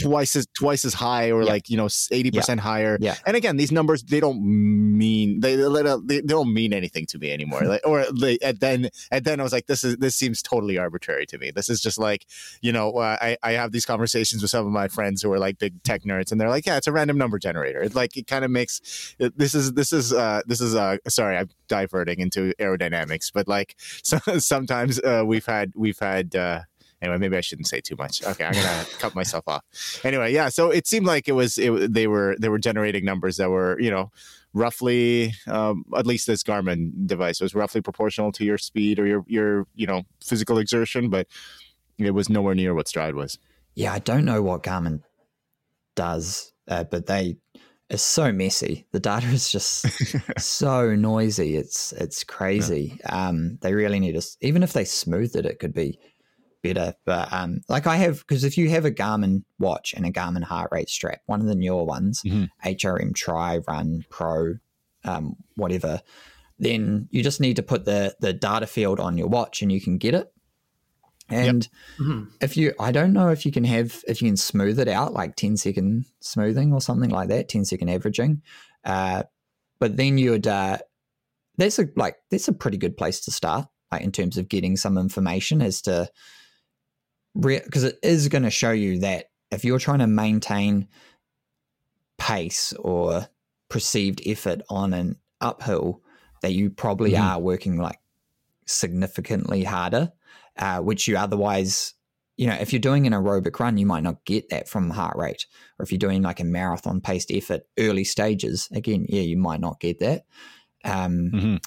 [0.00, 1.48] twice as twice as high, or Yeah.
[1.52, 2.98] like you know eighty percent higher.
[3.00, 3.14] Yeah.
[3.26, 7.32] And again, these numbers they don't mean they they, they don't mean anything to me
[7.32, 7.62] anymore.
[7.64, 10.78] Like, or they, and then and then I was like, this is this seems totally
[10.78, 11.50] arbitrary to me.
[11.50, 12.26] This is just like
[12.62, 15.38] you know uh, I I have these conversations with some of my friends who are
[15.38, 17.82] like big tech nerds, and they're like, yeah, it's a random number generator.
[17.82, 20.96] It like it kind of makes it- this is this is uh this is uh
[21.08, 26.34] sorry I'm diverting into aerodynamics, but like so, sometimes uh, we've had we've had.
[26.36, 26.60] uh
[27.04, 28.24] Anyway, maybe I shouldn't say too much.
[28.24, 29.62] Okay, I'm gonna cut myself off.
[30.04, 30.48] Anyway, yeah.
[30.48, 33.78] So it seemed like it was it, they were they were generating numbers that were
[33.78, 34.10] you know
[34.54, 39.24] roughly um, at least this Garmin device was roughly proportional to your speed or your
[39.26, 41.26] your you know physical exertion, but
[41.98, 43.38] it was nowhere near what Stryd was.
[43.74, 45.02] Yeah, I don't know what Garmin
[45.94, 47.36] does, uh, but they
[47.90, 48.86] it's so messy.
[48.92, 49.86] The data is just
[50.40, 51.56] so noisy.
[51.56, 52.98] It's it's crazy.
[53.04, 54.38] Um, they really need us.
[54.40, 55.98] Even if they smoothed it, it could be
[56.64, 56.94] better.
[57.04, 60.42] But um, like I have, because if you have a Garmin watch and a Garmin
[60.42, 62.48] heart rate strap, one of the newer ones, Mhm.
[62.64, 64.54] HRM Tri Run Pro,
[65.04, 66.00] um, whatever,
[66.58, 69.80] then you just need to put the the data field on your watch and you
[69.80, 70.32] can get it.
[71.28, 72.28] And Mhm.
[72.40, 75.14] if you, I don't know if you can have, if you can smooth it out
[75.14, 78.42] like 10 second smoothing or something like that, 10 second averaging.
[78.84, 79.22] Uh,
[79.78, 80.78] but then you would, uh,
[81.56, 84.76] that's a, like, that's a pretty good place to start, like in terms of getting
[84.76, 86.10] some information as to,
[87.38, 90.88] because it is going to show you that if you're trying to maintain
[92.18, 93.26] pace or
[93.68, 96.00] perceived effort on an uphill,
[96.42, 97.20] that you probably Mhm.
[97.22, 97.98] are working like
[98.66, 100.12] significantly harder,
[100.56, 101.94] uh, which you otherwise,
[102.36, 105.16] you know, if you're doing an aerobic run, you might not get that from heart
[105.16, 105.46] rate.
[105.78, 109.60] Or if you're doing like a marathon paced effort early stages, again, yeah, you might
[109.60, 110.24] not get that.
[110.84, 111.64] Um, Mhm.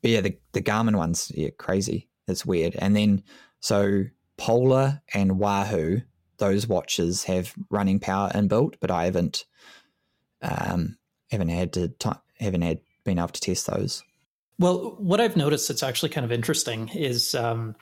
[0.00, 2.08] but yeah, the, the Garmin ones, yeah, crazy.
[2.28, 2.76] It's weird.
[2.76, 3.22] And then,
[3.60, 4.04] so
[4.42, 6.00] Polar and Wahoo,
[6.38, 9.44] those watches have running power inbuilt, but I haven't
[10.42, 10.98] um,
[11.30, 14.02] haven't had to t- haven't had been able to test those.
[14.58, 17.76] Well, what I've noticed that's actually kind of interesting is um,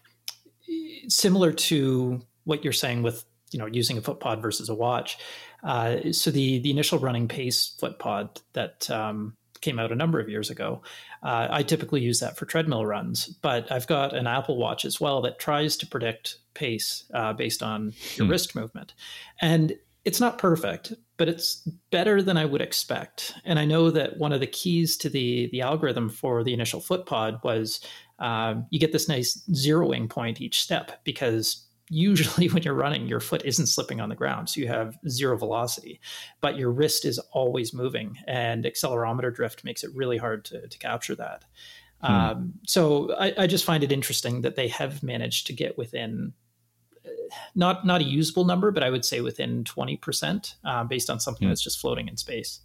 [1.08, 5.16] similar to what you're saying with you know using a foot pod versus a watch.
[5.64, 10.20] Uh, so the the initial running pace foot pod that um, came out a number
[10.20, 10.82] of years ago,
[11.22, 13.26] uh, I typically use that for treadmill runs.
[13.26, 17.62] But I've got an Apple Watch as well that tries to predict pace uh, based
[17.62, 18.32] on your hmm.
[18.32, 18.94] wrist movement,
[19.40, 23.34] and it's not perfect, but it's better than I would expect.
[23.44, 26.80] And I know that one of the keys to the the algorithm for the initial
[26.80, 27.80] foot pod was
[28.18, 33.20] um, you get this nice zeroing point each step because usually when you're running, your
[33.20, 34.48] foot isn't slipping on the ground.
[34.48, 36.00] So you have zero velocity,
[36.40, 40.78] but your wrist is always moving, and accelerometer drift makes it really hard to, to
[40.78, 41.44] capture that.
[42.02, 42.12] Hmm.
[42.12, 46.32] Um, so I, I, just find it interesting that they have managed to get within
[47.04, 47.10] uh,
[47.54, 51.20] not not a usable number, but I would say within twenty percent, uh, based on
[51.20, 51.50] something hmm.
[51.50, 52.60] that's just floating in space.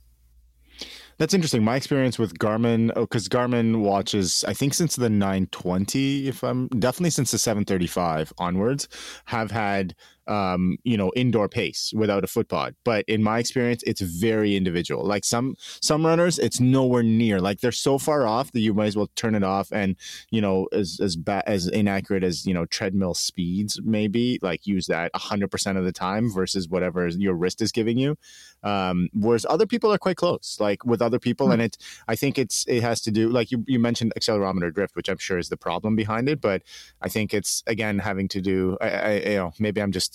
[1.18, 1.64] That's interesting.
[1.64, 6.68] My experience with Garmin, oh, because Garmin watches, I think since the 920, if I'm
[6.68, 8.90] definitely since the 735 onwards,
[9.26, 9.96] have had
[10.28, 12.76] um, you know, indoor pace without a foot pod.
[12.84, 15.04] But in my experience, it's very individual.
[15.04, 17.40] Like some some runners, it's nowhere near.
[17.40, 19.72] Like they're so far off that you might as well turn it off.
[19.72, 19.96] And
[20.32, 24.88] you know, as as bad as inaccurate as you know treadmill speeds maybe, like use
[24.88, 28.18] that hundred percent of the time versus whatever your wrist is giving you.
[28.64, 30.58] Um, whereas other people are quite close.
[30.60, 31.54] Like with other people, hmm.
[31.54, 34.96] and it, I think it's it has to do like you you mentioned accelerometer drift,
[34.96, 36.42] which I'm sure is the problem behind it.
[36.42, 36.64] But
[37.02, 38.78] I think it's again having to do.
[38.82, 40.15] I, I you know maybe I'm just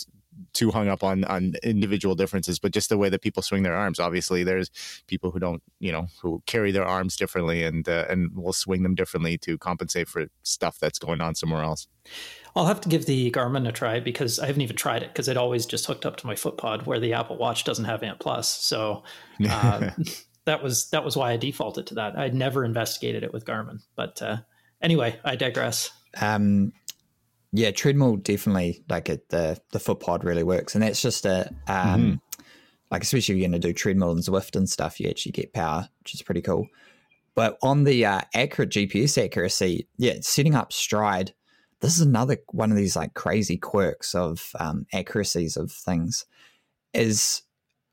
[0.53, 3.75] too hung up on on individual differences, but just the way that people swing their
[3.75, 3.99] arms.
[3.99, 4.71] Obviously, there's
[5.07, 8.83] people who don't, you know, who carry their arms differently and uh, and will swing
[8.83, 11.89] them differently to compensate for stuff that's going on somewhere else.
[12.57, 15.29] I'll have to give the Garmin a try because I haven't even tried it because
[15.29, 18.19] it always just hooked up to my footpod where the Apple Watch doesn't have Ant
[18.19, 18.49] Plus.
[18.49, 19.05] So
[19.49, 19.91] uh,
[20.47, 22.19] that was that was why I defaulted to that.
[22.19, 24.39] I'd never investigated it with Garmin, but uh,
[24.83, 25.91] anyway, I digress.
[26.21, 26.73] Um,
[27.53, 31.49] yeah, treadmill definitely like it, the the foot pod really works, and that's just a
[31.67, 32.43] um, mm-hmm.
[32.91, 35.53] like especially if you're going to do treadmill and Zwift and stuff, you actually get
[35.53, 36.67] power, which is pretty cool.
[37.35, 41.33] But on the uh, accurate GPS accuracy, yeah, setting up Stryd.
[41.81, 46.27] This is another one of these like crazy quirks of um, accuracies of things.
[46.93, 47.43] Is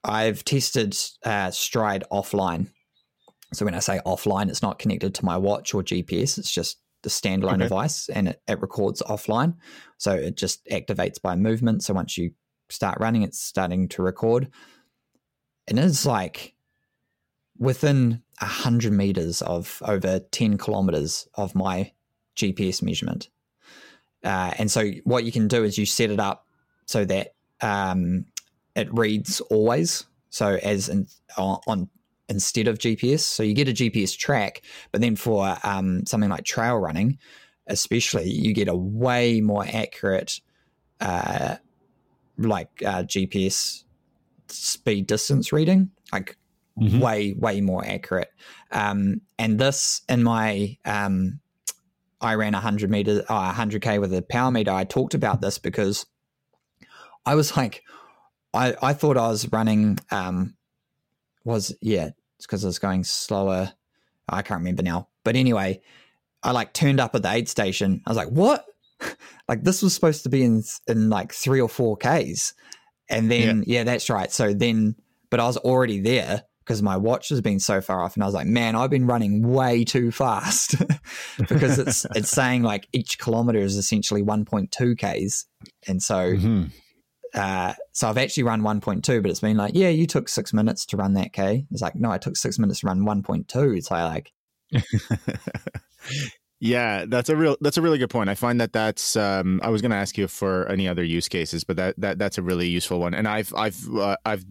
[0.04, 0.94] I've tested
[1.24, 2.70] uh, Stryd offline.
[3.54, 6.38] So when I say offline, it's not connected to my watch or GPS.
[6.38, 7.64] It's just the standalone okay.
[7.64, 9.56] device and it, it records offline.
[9.98, 11.84] So it just activates by movement.
[11.84, 12.32] So once you
[12.70, 14.50] start running, it's starting to record.
[15.68, 16.56] And it's like
[17.58, 21.92] within a hundred meters of over 10 kilometers of my
[22.36, 23.30] GPS measurement.
[24.24, 26.46] Uh, and so what you can do is you set it up
[26.86, 28.26] so that um,
[28.76, 30.06] it reads always.
[30.30, 31.90] So as in, on, on
[32.30, 33.22] instead of GPS.
[33.22, 34.62] So you get a GPS track,
[34.92, 37.18] but then for um, something like trail running,
[37.68, 40.40] especially, you get a way more accurate,
[41.00, 41.56] uh,
[42.38, 43.84] like uh, GPS
[44.48, 46.38] speed distance reading, like
[46.80, 47.00] mm-hmm.
[47.00, 48.30] way way more accurate.
[48.72, 51.40] Um, and this in my um,
[52.20, 54.72] I ran 100 meters, uh, 100k with a power meter.
[54.72, 56.06] I talked about this because
[57.26, 57.84] I was like,
[58.54, 60.56] I, I thought I was running um,
[61.48, 63.74] was yeah, it's because I was going slower.
[64.30, 65.08] I can't remember now.
[65.24, 65.82] But anyway,
[66.44, 68.02] I like turned up at the aid station.
[68.06, 68.66] I was like, what?
[69.48, 72.54] like this was supposed to be in in like three or four Ks.
[73.10, 73.80] And then yeah.
[73.80, 74.32] yeah, that's right.
[74.32, 74.96] So then
[75.30, 78.26] but I was already there because my watch has been so far off and I
[78.26, 80.76] was like, man, I've been running way too fast
[81.50, 85.46] because it's it's saying like each kilometer is essentially 1.2 Ks.
[85.88, 86.66] And so mm-hmm.
[87.38, 90.86] Uh, so I've actually run 1.2, but it's been like, yeah, you took six minutes
[90.88, 91.66] to run that K.
[91.72, 93.78] It's like, no, I took six minutes to run 1.2.
[93.78, 94.34] It's like,
[96.60, 98.30] Yeah, that's a real that's a really good point.
[98.30, 101.28] I find that that's um, I was going to ask you for any other use
[101.28, 103.14] cases, but that, that that's a really useful one.
[103.14, 104.44] And I've I've uh, I've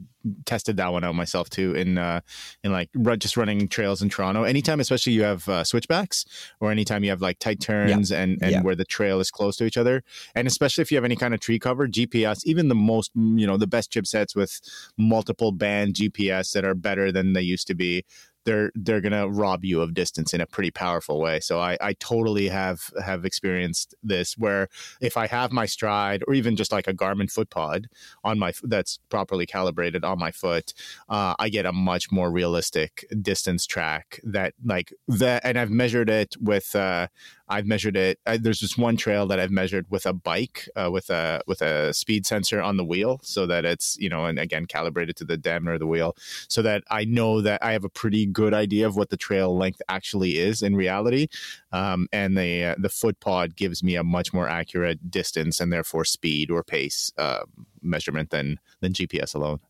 [0.44, 2.20] tested that one out myself too in uh,
[2.62, 4.44] in like just running trails in Toronto.
[4.44, 6.24] Anytime, especially you have uh, switchbacks
[6.60, 8.20] or anytime you have like tight turns yeah.
[8.20, 8.62] and and yeah.
[8.62, 10.04] where the trail is close to each other,
[10.36, 13.48] and especially if you have any kind of tree cover, GPS, even the most you
[13.48, 14.60] know the best chipsets with
[14.96, 18.04] multiple band GPS that are better than they used to be
[18.46, 21.40] they're they're gonna rob you of distance in a pretty powerful way.
[21.40, 24.68] So I, I totally have have experienced this where
[25.00, 27.88] if I have my Stryd or even just like a Garmin foot pod
[28.24, 30.72] on my that's properly calibrated on my foot,
[31.08, 36.08] uh, I get a much more realistic distance track that like that, and I've measured
[36.08, 37.08] it with uh,
[37.48, 38.18] I've measured it.
[38.26, 41.62] I, there's just one trail that I've measured with a bike uh, with a with
[41.62, 45.24] a speed sensor on the wheel, so that it's you know, and again calibrated to
[45.24, 46.16] the diameter of the wheel,
[46.48, 49.56] so that I know that I have a pretty good idea of what the trail
[49.56, 51.28] length actually is in reality.
[51.72, 55.72] Um, and the uh, the foot pod gives me a much more accurate distance and
[55.72, 57.44] therefore speed or pace uh,
[57.82, 59.60] measurement than than GPS alone.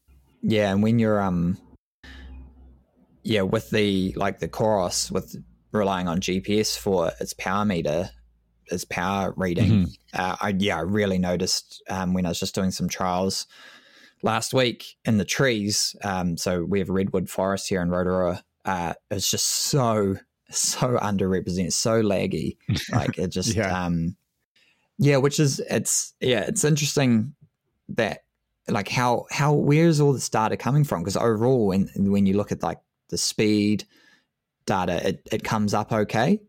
[0.43, 1.59] Yeah, and when you're um,
[3.23, 5.37] yeah, with the like the Coros with
[5.73, 8.11] relying on GPS for its power meter,
[8.67, 9.71] its power reading.
[9.71, 10.21] Mm-hmm.
[10.21, 13.47] Uh, I yeah, I really noticed um, when I was just doing some trials
[14.23, 15.95] last week in the trees.
[16.03, 18.43] Um, so we have redwood forest here in Rotorua.
[18.65, 20.17] Uh, it's just so
[20.51, 22.57] so underrepresented, so laggy.
[22.93, 23.85] Like it just yeah.
[23.85, 24.17] um,
[24.99, 27.35] yeah, which is it's yeah, it's interesting
[27.91, 28.25] that
[28.69, 31.03] like how how where's all this data coming from?
[31.03, 33.85] Because overall, when when you look at like the speed
[34.67, 36.41] data, it, it comes up okay.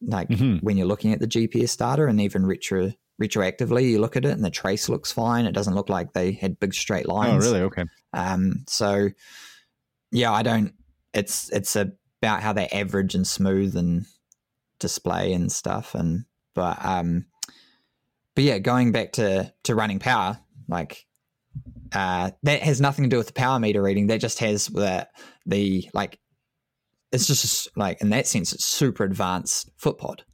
[0.00, 0.64] Like mm-hmm.
[0.64, 2.92] when you're looking at the GPS data and even retro
[3.22, 5.46] retroactively, you look at it and the trace looks fine.
[5.46, 7.46] It doesn't look like they had big straight oh, lines.
[7.46, 7.62] Oh, really?
[7.64, 7.84] Okay.
[8.12, 9.10] Um, so
[10.10, 10.74] yeah, I don't.
[11.14, 14.06] It's it's about how they average and smooth and
[14.80, 15.94] display and stuff.
[15.94, 16.24] And
[16.54, 17.26] but um,
[18.34, 20.38] but yeah, going back to to running power,
[20.68, 21.06] like
[21.92, 24.08] uh, that has nothing to do with the power meter reading.
[24.08, 25.08] That just has the
[25.46, 26.18] the like
[27.12, 30.24] it's just like in that sense, it's super advanced foot pod.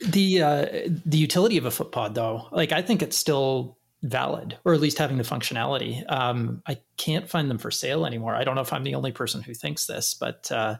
[0.00, 0.66] The uh,
[1.06, 4.80] the utility of a foot pod, though, like I think it's still valid, or at
[4.80, 6.04] least having the functionality.
[6.12, 8.34] Um, I can't find them for sale anymore.
[8.34, 10.76] I don't know if I'm the only person who thinks this, but uh,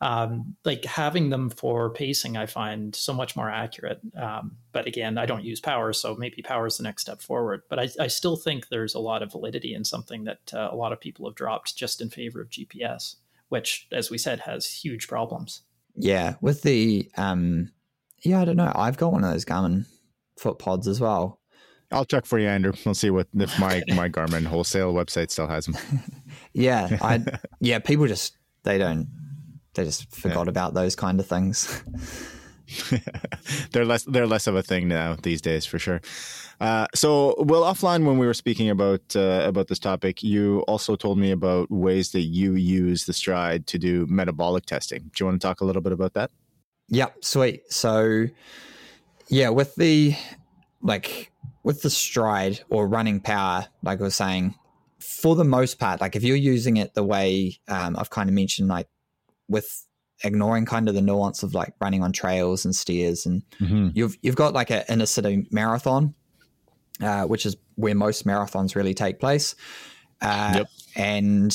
[0.00, 4.00] um, like having them for pacing, I find so much more accurate.
[4.16, 7.62] Um, but again, I don't use power, so maybe power is the next step forward.
[7.70, 10.76] But I, I still think there's a lot of validity in something that uh, a
[10.76, 13.16] lot of people have dropped just in favor of GPS
[13.48, 15.62] which, as we said, has huge problems.
[15.94, 17.72] Yeah, with the um,
[18.22, 18.72] yeah, I don't know.
[18.74, 19.86] I've got one of those Garmin
[20.38, 21.40] foot pods as well.
[21.90, 22.72] I'll check for you, Andrew.
[22.84, 25.76] We'll see what if my my Garmin wholesale website still has them.
[26.52, 27.24] yeah, I
[27.60, 27.78] yeah.
[27.78, 29.08] People just they don't
[29.74, 30.50] they just forgot yeah.
[30.50, 31.82] about those kind of things.
[33.72, 36.00] they're less they're less of a thing now these days for sure.
[36.60, 40.96] Uh, so, well, offline when we were speaking about uh, about this topic, you also
[40.96, 45.02] told me about ways that you use the Stryd to do metabolic testing.
[45.02, 46.30] Do you want to talk a little bit about that?
[46.88, 47.72] Yep, sweet.
[47.72, 48.26] So,
[49.28, 50.16] yeah, with the
[50.82, 51.30] like
[51.62, 54.54] with the Stryd or running power, like I was saying,
[54.98, 58.34] for the most part, like if you're using it the way um, I've kind of
[58.34, 58.88] mentioned, like
[59.48, 59.86] with
[60.24, 63.88] ignoring kind of the nuance of like running on trails and stairs and mm-hmm.
[63.94, 66.14] you've you've got like an inner city marathon
[67.02, 69.54] uh, which is where most marathons really take place.
[70.20, 70.66] Uh, yep.
[70.96, 71.52] And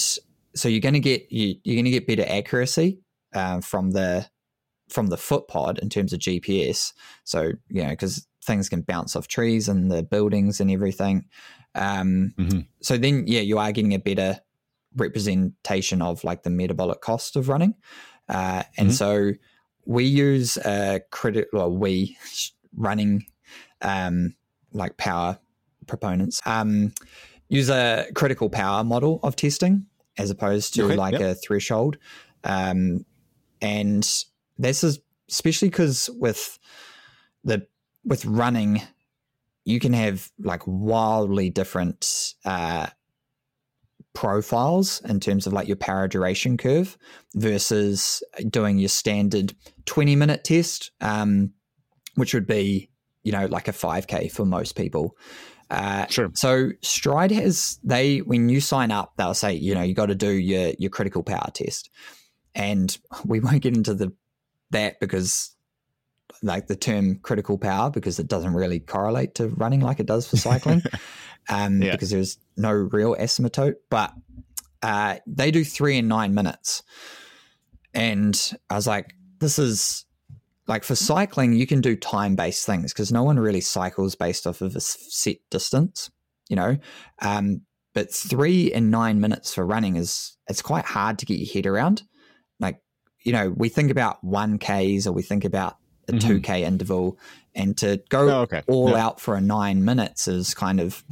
[0.56, 3.00] so you're going to get you, are going to get better accuracy
[3.34, 4.28] uh, from the
[4.90, 6.94] from the foot pod in terms of GPS.
[7.24, 11.26] So you know because things can bounce off trees and the buildings and everything.
[11.76, 12.60] Um, mm-hmm.
[12.82, 14.40] So then yeah, you are getting a better
[14.96, 17.74] representation of like the metabolic cost of running.
[18.30, 18.96] Uh, and mm-hmm.
[18.96, 19.34] so
[19.86, 22.18] we use a credit, well, we
[22.76, 23.26] running
[23.82, 24.36] um,
[24.72, 25.38] like power
[25.88, 26.94] proponents um,
[27.50, 29.86] use a critical power model of testing
[30.18, 31.22] as opposed to okay, like yep.
[31.22, 31.98] a threshold.
[32.44, 33.06] Um,
[33.62, 34.10] and
[34.58, 35.00] this is
[35.30, 36.60] especially because with
[37.44, 37.66] the
[38.06, 38.82] with running,
[39.66, 42.88] you can have like wildly different uh,
[44.14, 46.98] profiles in terms of like your power duration curve
[47.36, 49.56] versus doing your standard
[49.86, 51.52] 20 minute test, um,
[52.16, 52.90] which would be
[53.24, 55.18] you know, like a 5K for most people.
[55.70, 56.30] Uh, sure.
[56.36, 60.16] So Stryd has they when you sign up, they'll say you know you got to
[60.16, 61.90] do your your critical power test,
[62.54, 62.96] and
[63.26, 64.14] we won't get into the
[64.72, 65.56] that because
[66.42, 70.28] like the term critical power because it doesn't really correlate to running like it does
[70.28, 70.82] for cycling,
[71.50, 71.92] um, yeah.
[71.92, 73.76] because there's no real asymptote.
[73.90, 74.14] But
[74.82, 76.84] uh, they do three and nine minutes,
[77.94, 80.06] and I was like, this is
[80.68, 84.48] like for cycling, you can do time based things because no one really cycles based
[84.48, 86.10] off of a set distance,
[86.50, 86.78] you know.
[87.22, 87.62] Um,
[87.94, 91.68] but three and nine minutes for running is it's quite hard to get your head
[91.68, 92.04] around.
[92.60, 92.80] Like,
[93.24, 95.78] you know, we think about one Ks or we think about
[96.08, 96.32] a mm-hmm.
[96.32, 97.18] 2K interval,
[97.56, 98.64] and to go oh, okay.
[98.68, 99.06] all yeah.
[99.06, 101.04] out for a nine minutes is kind of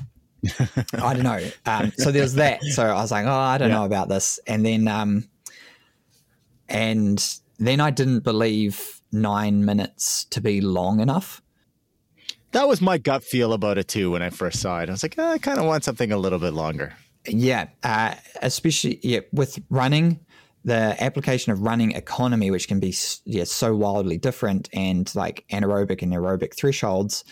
[0.93, 1.39] I don't know.
[1.65, 2.63] Um, so there's that.
[2.63, 3.75] So I was like, oh, I don't yeah.
[3.75, 5.29] know about this, and then um,
[6.67, 7.23] and
[7.59, 11.41] then I didn't believe nine minutes to be long enough.
[12.53, 14.89] That was my gut feel about it too when I first saw it.
[14.89, 16.93] I was like, oh, I kind of want something a little bit longer.
[17.27, 20.19] Yeah, uh, especially yeah, with running,
[20.63, 22.93] the application of running economy, which can be
[23.25, 27.23] yeah so wildly different, and like anaerobic and aerobic thresholds,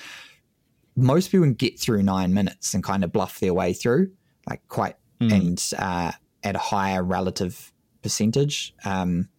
[0.95, 4.11] most people can get through nine minutes and kind of bluff their way through,
[4.49, 5.31] like quite mm.
[5.31, 6.11] and uh,
[6.43, 7.71] at a higher relative
[8.01, 9.29] percentage um,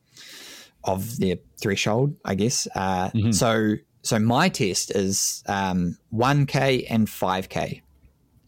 [0.85, 2.69] of their threshold, I guess.
[2.75, 3.33] Uh, mm-hmm.
[3.33, 7.83] So so my test is um, 1k and 5k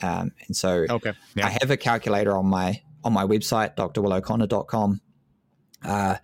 [0.03, 1.12] um, and so okay.
[1.34, 1.47] yeah.
[1.47, 5.01] i have a calculator on my on my website drwilloconnor.com
[5.85, 6.16] uh,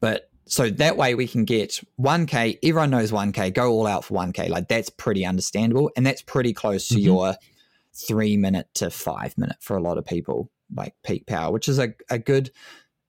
[0.00, 4.14] but so that way we can get 1k everyone knows 1k go all out for
[4.14, 7.04] 1k like that's pretty understandable and that's pretty close to mm-hmm.
[7.04, 7.34] your
[7.94, 11.78] three minute to five minute for a lot of people like peak power which is
[11.78, 12.50] a, a good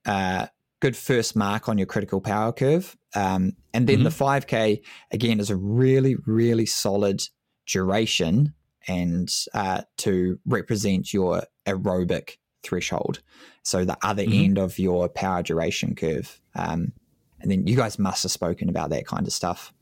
[0.05, 0.47] uh,
[0.79, 2.95] good first mark on your critical power curve.
[3.15, 4.03] Um, and then mm-hmm.
[4.03, 7.23] the 5K, again, is a really, really solid
[7.65, 8.53] duration
[8.87, 13.21] and uh, to represent your aerobic threshold.
[13.63, 14.43] So the other mm-hmm.
[14.43, 16.39] end of your power duration curve.
[16.55, 16.93] Um,
[17.39, 19.73] and then you guys must have spoken about that kind of stuff.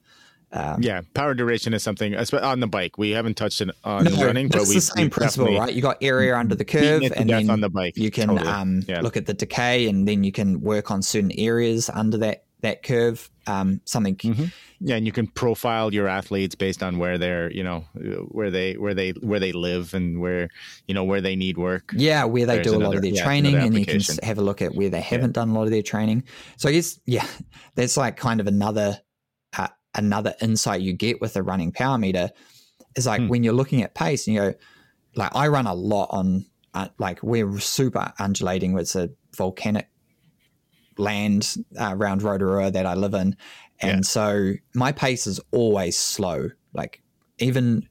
[0.54, 3.00] Um, yeah, power duration is something on the bike.
[3.00, 5.74] We haven't touched it on no, running, but we it's the same principle, right?
[5.74, 7.98] You got area under the curve, and then on the bike.
[7.98, 8.48] you can totally.
[8.48, 9.02] um, yeah.
[9.02, 12.84] look at the decay, and then you can work on certain areas under that that
[12.84, 13.30] curve.
[13.46, 14.46] Um, something, mm-hmm.
[14.80, 17.82] yeah, and you can profile your athletes based on where they're, you know,
[18.30, 20.50] where they where they where they live and where
[20.88, 21.94] you know where they need work.
[21.96, 24.38] Yeah, where they There's do a lot of their yeah, training, and you can have
[24.38, 25.42] a look at where they haven't yeah.
[25.42, 26.24] done a lot of their training.
[26.58, 27.28] So I guess, yeah,
[27.76, 29.00] that's like kind of another
[29.96, 32.32] another insight you get with a running power meter
[32.96, 33.28] is like hmm.
[33.28, 34.54] when you're looking at pace and you go,
[35.16, 38.78] like I run a lot on, uh, like we're super undulating.
[38.78, 39.88] It's a volcanic
[40.98, 43.36] land uh, around Rotorua that I live in.
[43.80, 44.02] And yeah.
[44.02, 46.50] so my pace is always slow.
[46.74, 47.02] Like
[47.40, 47.88] even,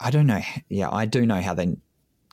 [0.00, 0.40] I don't know.
[0.68, 1.76] Yeah, I do know how they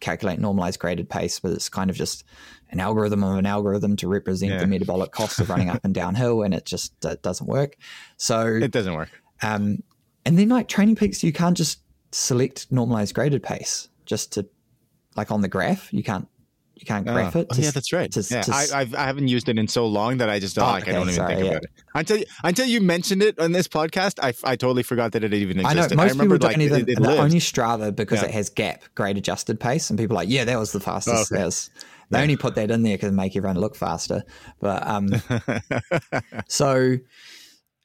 [0.01, 2.23] calculate normalized graded pace, but it's kind of just
[2.71, 4.59] an algorithm of an algorithm to represent yeah.
[4.59, 7.77] the metabolic cost of running up and downhill, and it just uh, doesn't work.
[8.17, 9.09] So it doesn't work.
[9.41, 9.83] Um,
[10.25, 14.47] and then like TrainingPeaks, you can't just select normalized graded pace just to
[15.15, 15.91] like on the graph.
[15.93, 16.27] You can't
[16.81, 17.13] you can't oh.
[17.13, 17.49] graph oh, it.
[17.49, 18.11] To, yeah, that's right.
[18.11, 20.57] To, yeah, to, I, I've, I haven't used it in so long that I just
[20.57, 21.51] oh, like okay, I don't even sorry, think yeah.
[21.51, 24.19] about it until you, until you mentioned it on this podcast.
[24.21, 25.79] I, I totally forgot that it even existed.
[25.79, 26.81] I know most I remember, people don't like, even.
[26.81, 28.27] It, it only Strava because yeah.
[28.27, 31.31] it has gap grade adjusted pace, and people are like, yeah, that was the fastest.
[31.31, 31.45] Oh, okay.
[31.45, 31.69] was,
[32.09, 32.23] they yeah.
[32.23, 34.23] only put that in there because make everyone look faster.
[34.59, 35.09] But um,
[36.47, 36.97] so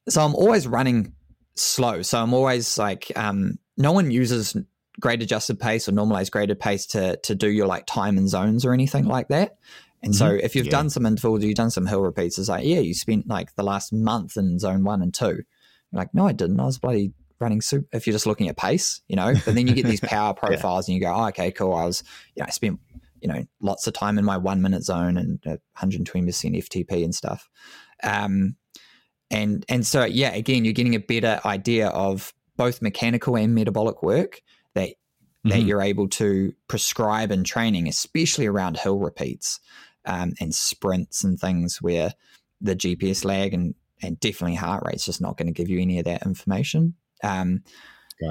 [0.09, 1.12] so I'm always running
[1.55, 2.03] slow.
[2.03, 4.57] So I'm always like, um, no one uses
[5.01, 8.64] grade adjusted pace or normalized graded pace to to do your like time and zones
[8.64, 9.59] or anything like that.
[10.03, 10.18] And mm-hmm.
[10.18, 10.72] so if you've yeah.
[10.72, 13.62] done some intervals, you've done some hill repeats, it's like, yeah, you spent like the
[13.62, 15.26] last month in zone one and two.
[15.26, 15.44] You're
[15.92, 16.61] like, no, I didn't.
[16.61, 19.32] I was bloody running super if you're just looking at pace, you know.
[19.44, 20.94] But then you get these power profiles yeah.
[20.94, 21.74] and you go, oh, okay, cool.
[21.74, 22.03] I was,
[22.34, 22.80] you know, I spent
[23.20, 27.14] you know lots of time in my one minute zone and 120 percent FTP and
[27.14, 27.49] stuff.
[28.03, 28.57] Um,
[29.30, 34.03] and and so yeah, again, you're getting a better idea of both mechanical and metabolic
[34.03, 34.40] work
[35.47, 35.59] mm-hmm.
[35.59, 39.61] that you're able to prescribe in training, especially around hill repeats
[40.05, 42.12] um, and sprints and things where
[42.61, 45.99] the GPS lag and and definitely heart rate's just not going to give you any
[45.99, 46.94] of that information.
[47.24, 47.62] Um,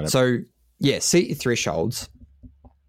[0.06, 0.38] so
[0.78, 2.08] yeah, set your thresholds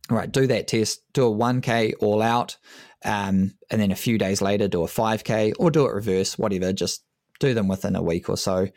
[0.10, 2.58] all right, do that test, do a 1K all out,
[3.04, 6.72] um, and then a few days later do a 5K or do it reverse, whatever.
[6.72, 7.04] Just
[7.40, 8.68] do them within a week or so.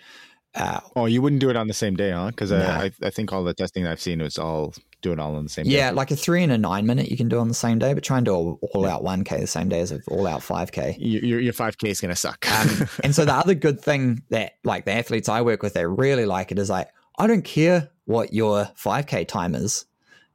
[0.55, 2.27] Uh, oh, you wouldn't do it on the same day, huh?
[2.29, 2.59] Because no.
[2.59, 5.51] I, I think all the testing I've seen was all do it all on the
[5.51, 5.77] same yeah, day.
[5.79, 7.95] Yeah, like a three and a nine minute you can do on the same day,
[7.95, 10.41] but try and do all, all out 1K the same day as an all out
[10.41, 10.97] 5K.
[10.99, 12.51] Your, your 5K is going to suck.
[12.51, 15.87] um, and so the other good thing that like the athletes I work with, they
[15.87, 16.89] really like it is like,
[17.19, 19.87] I don't care what your 5K time is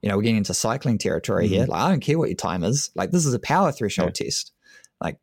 [0.06, 1.54] you know, we're getting into cycling territory mm-hmm.
[1.56, 1.66] here.
[1.66, 2.92] Like, I don't care what your time is.
[2.94, 4.26] Like, this is a power threshold yeah.
[4.26, 4.52] test.
[5.02, 5.18] Like,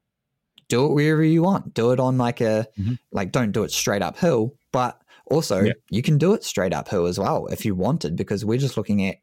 [0.69, 1.73] do it wherever you want.
[1.73, 2.95] Do it on like a, mm-hmm.
[3.13, 5.75] like, don't do it straight uphill, but also yeah.
[5.89, 9.07] you can do it straight uphill as well if you wanted, because we're just looking
[9.07, 9.19] at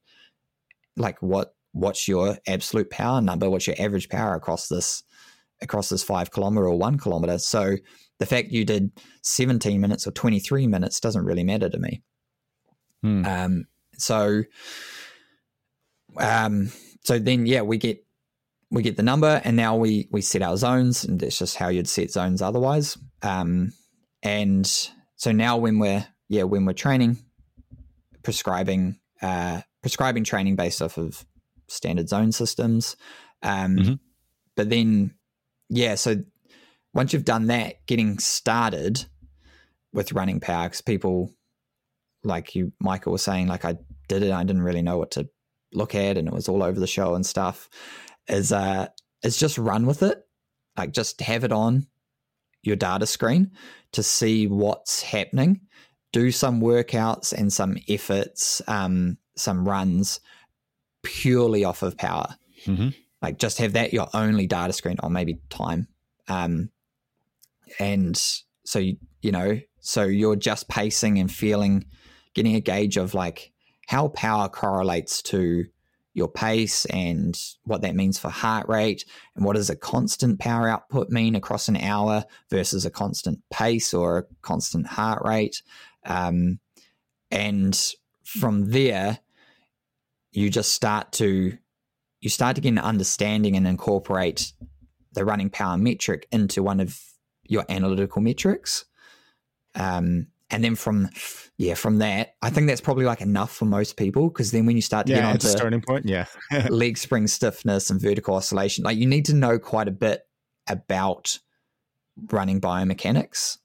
[0.99, 3.49] like what, what's your absolute power number?
[3.49, 5.03] What's your average power across this,
[5.61, 7.37] across this five kilometer or one kilometer?
[7.39, 7.77] So
[8.19, 8.91] the fact you did
[9.23, 12.01] 17 minutes or 23 minutes doesn't really matter to me.
[13.01, 13.25] Hmm.
[13.25, 13.65] Um,
[13.97, 14.43] so,
[16.17, 16.71] um,
[17.03, 18.03] so then, yeah, we get
[18.71, 21.69] we get the number, and now we we set our zones, and that's just how
[21.69, 22.97] you'd set zones otherwise.
[23.21, 23.73] Um,
[24.21, 24.65] and
[25.15, 27.17] so now when we're yeah when we're training,
[28.23, 31.25] prescribing uh, prescribing training based off of
[31.67, 32.95] standard zone systems.
[33.41, 33.93] Um, mm-hmm.
[34.55, 35.15] But then,
[35.69, 36.17] yeah, so
[36.93, 39.05] once you've done that, getting started
[39.93, 41.31] with running power, because people
[42.23, 43.77] like you, Michael was saying, like I
[44.07, 45.29] did it, I didn't really know what to
[45.71, 47.69] look at and it was all over the show and stuff
[48.27, 48.87] is uh
[49.23, 50.25] is just run with it
[50.79, 51.85] like just have it on
[52.63, 53.51] your data screen
[53.91, 55.61] to see what's happening.
[56.11, 60.19] Do some workouts and some efforts, um, some runs
[61.03, 62.35] purely off of power.
[62.65, 62.89] Mm-hmm.
[63.21, 65.87] Like just have that your only data screen, or maybe time.
[66.27, 66.69] Um,
[67.79, 68.17] and
[68.65, 71.85] so you, you know, so you're just pacing and feeling,
[72.33, 73.51] getting a gauge of like
[73.87, 75.65] how power correlates to
[76.13, 79.05] your pace and what that means for heart rate
[79.35, 83.93] and what does a constant power output mean across an hour versus a constant pace
[83.93, 85.61] or a constant heart rate
[86.05, 86.59] um,
[87.31, 87.93] and
[88.23, 89.19] from there
[90.31, 91.57] you just start to
[92.21, 94.51] you start to get an understanding and incorporate
[95.13, 96.99] the running power metric into one of
[97.43, 98.85] your analytical metrics
[99.75, 101.09] um, and then from
[101.57, 104.75] yeah from that i think that's probably like enough for most people because then when
[104.75, 106.05] you start to Yeah, get onto starting point.
[106.05, 106.25] Yeah.
[106.69, 110.21] leg spring stiffness and vertical oscillation like you need to know quite a bit
[110.67, 111.39] about
[112.31, 113.57] running biomechanics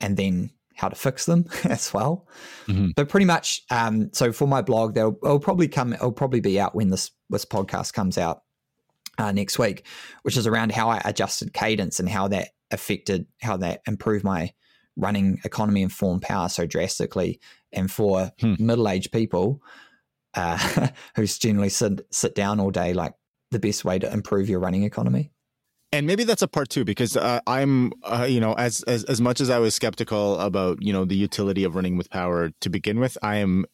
[0.00, 2.26] and then how to fix them as well
[2.66, 2.92] Mhm.
[2.96, 6.58] but pretty much um, so for my blog they'll it'll probably come it'll probably be
[6.60, 8.42] out when this this podcast comes out
[9.18, 9.86] uh, next week
[10.22, 14.50] which is around how i adjusted cadence and how that affected how that improved my
[14.96, 17.40] running economy and form power so drastically
[17.72, 18.54] and for Hmm.
[18.58, 19.60] middle-aged people
[20.34, 23.12] uh, who generally sit, sit down all day like
[23.50, 25.30] the best way to improve your running economy
[25.92, 29.20] and maybe that's a part two because uh, I'm, uh, you know, as, as as
[29.20, 32.70] much as I was skeptical about you know the utility of running with power to
[32.70, 33.66] begin with, I am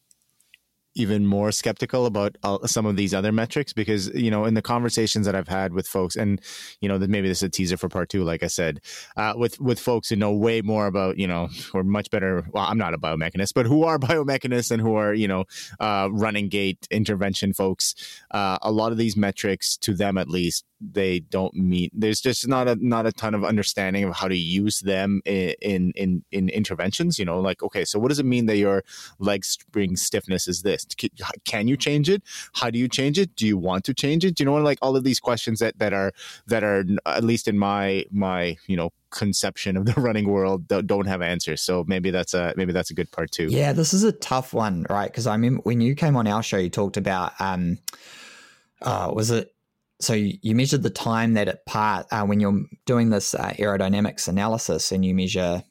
[0.95, 4.61] even more skeptical about uh, some of these other metrics because you know in the
[4.61, 6.41] conversations that I've had with folks and
[6.81, 8.81] you know maybe this is a teaser for part two like I said
[9.15, 12.65] uh, with with folks who know way more about you know or much better well
[12.65, 15.45] I'm not a biomechanist but who are biomechanists and who are you know
[15.79, 17.95] uh, running gait intervention folks
[18.31, 22.47] uh, a lot of these metrics to them at least they don't meet there's just
[22.47, 26.23] not a not a ton of understanding of how to use them in in in,
[26.31, 28.83] in interventions you know like okay so what does it mean that your
[29.19, 30.85] leg spring stiffness is this?
[31.45, 32.23] Can- you change it?
[32.53, 33.35] How do you change it?
[33.35, 34.35] Do you want to change it?
[34.35, 36.11] Do you know like all of these questions that that are
[36.47, 41.07] that are at least in my my you know conception of the running world don't
[41.07, 41.61] have answers.
[41.61, 43.47] So maybe that's a maybe that's a good part two.
[43.47, 45.11] Yeah, this is a tough one, right?
[45.11, 47.79] Because I remember when you came on our show, you talked about um,
[48.81, 49.53] uh, was it?
[50.01, 54.27] So you, measure the time that it part uh, when you're doing this uh, aerodynamics
[54.27, 55.63] analysis, and you measure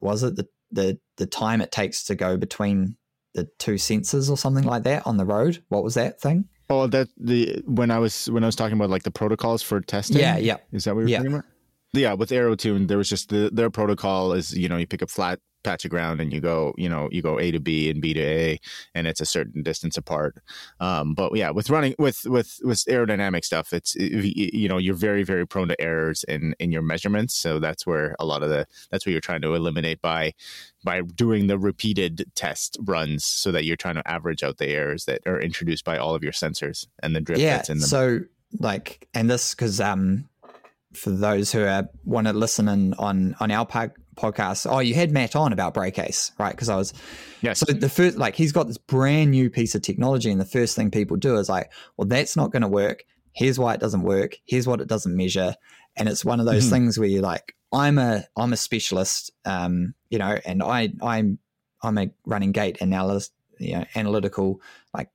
[0.00, 2.96] was it the the the time it takes to go between
[3.34, 5.62] the two sensors or something like that on the road?
[5.68, 6.48] What was that thing?
[6.70, 9.82] oh that the when i was when i was talking about like the protocols for
[9.82, 10.56] testing Yeah, yeah.
[10.72, 11.18] Is that what you're Yeah.
[11.18, 11.44] talking about?
[11.92, 15.06] Yeah, with AeroTune, there was just the their protocol is you know you pick a
[15.06, 18.00] flat patch of ground and you go you know you go A to B and
[18.00, 18.60] B to A,
[18.94, 20.38] and it's a certain distance apart.
[20.80, 25.24] Um, but yeah, with running with with with aerodynamic stuff, it's you know you're very
[25.24, 27.34] very prone to errors in in your measurements.
[27.34, 30.34] So that's where a lot of the that's what you're trying to eliminate by
[30.84, 35.06] by doing the repeated test runs, so that you're trying to average out the errors
[35.06, 37.56] that are introduced by all of your sensors and the drift yeah.
[37.56, 37.88] that's in them.
[37.88, 38.20] So
[38.58, 40.28] like, and this because um,
[40.92, 44.94] for those who are want to listen in on on our pod- podcast, oh, you
[44.94, 46.50] had Matt on about Breakace, right?
[46.52, 46.92] Because I was
[47.42, 47.52] yeah.
[47.52, 50.76] so the first like he's got this brand new piece of technology, and the first
[50.76, 53.04] thing people do is like, well, that's not going to work.
[53.32, 54.36] Here's why it doesn't work.
[54.44, 55.54] Here's what it doesn't measure,
[55.96, 56.70] and it's one of those Mhm.
[56.70, 61.38] things where you're like, I'm a I'm a specialist, um, you know, and I I'm
[61.82, 64.60] I'm a running gait analyst, you know, analytical
[64.94, 65.10] like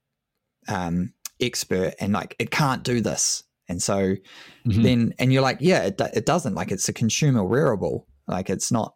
[0.68, 4.16] um expert, and like it can't do this, and so
[4.68, 4.84] Mhm.
[4.84, 8.72] then and you're like yeah it, it doesn't like it's a consumer wearable like it's
[8.72, 8.94] not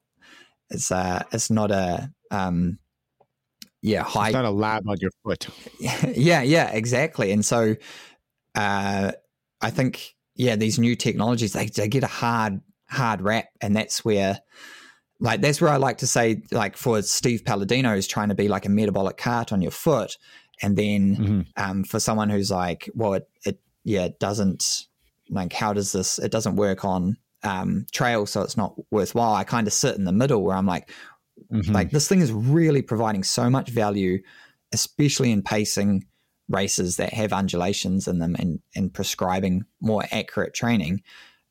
[0.70, 2.78] it's uh it's not a um
[3.82, 5.48] yeah high it's not a lab on your foot.
[6.16, 7.76] yeah yeah exactly and so
[8.56, 9.12] uh
[9.62, 14.06] i think yeah these new technologies they, they get a hard hard rap and that's
[14.06, 14.40] where
[15.20, 18.48] like that's where i like to say like for steve palladino is trying to be
[18.48, 20.18] like a metabolic cart on your foot
[20.62, 21.46] and then Mhm.
[21.58, 24.84] um, for someone who's like, well, it, it yeah, it doesn't
[25.30, 26.20] like how does this?
[26.20, 29.34] It doesn't work on um, trail, so it's not worthwhile.
[29.34, 30.90] I kind of sit in the middle where I'm like,
[31.52, 31.74] Mhm.
[31.74, 34.22] like this thing is really providing so much value,
[34.72, 36.06] especially in pacing
[36.50, 41.02] races that have undulations in them and and prescribing more accurate training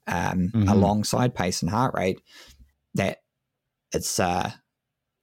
[0.07, 0.71] um, Mhm.
[0.71, 2.21] alongside pace and heart rate.
[2.95, 3.19] That
[3.93, 4.51] it's uh,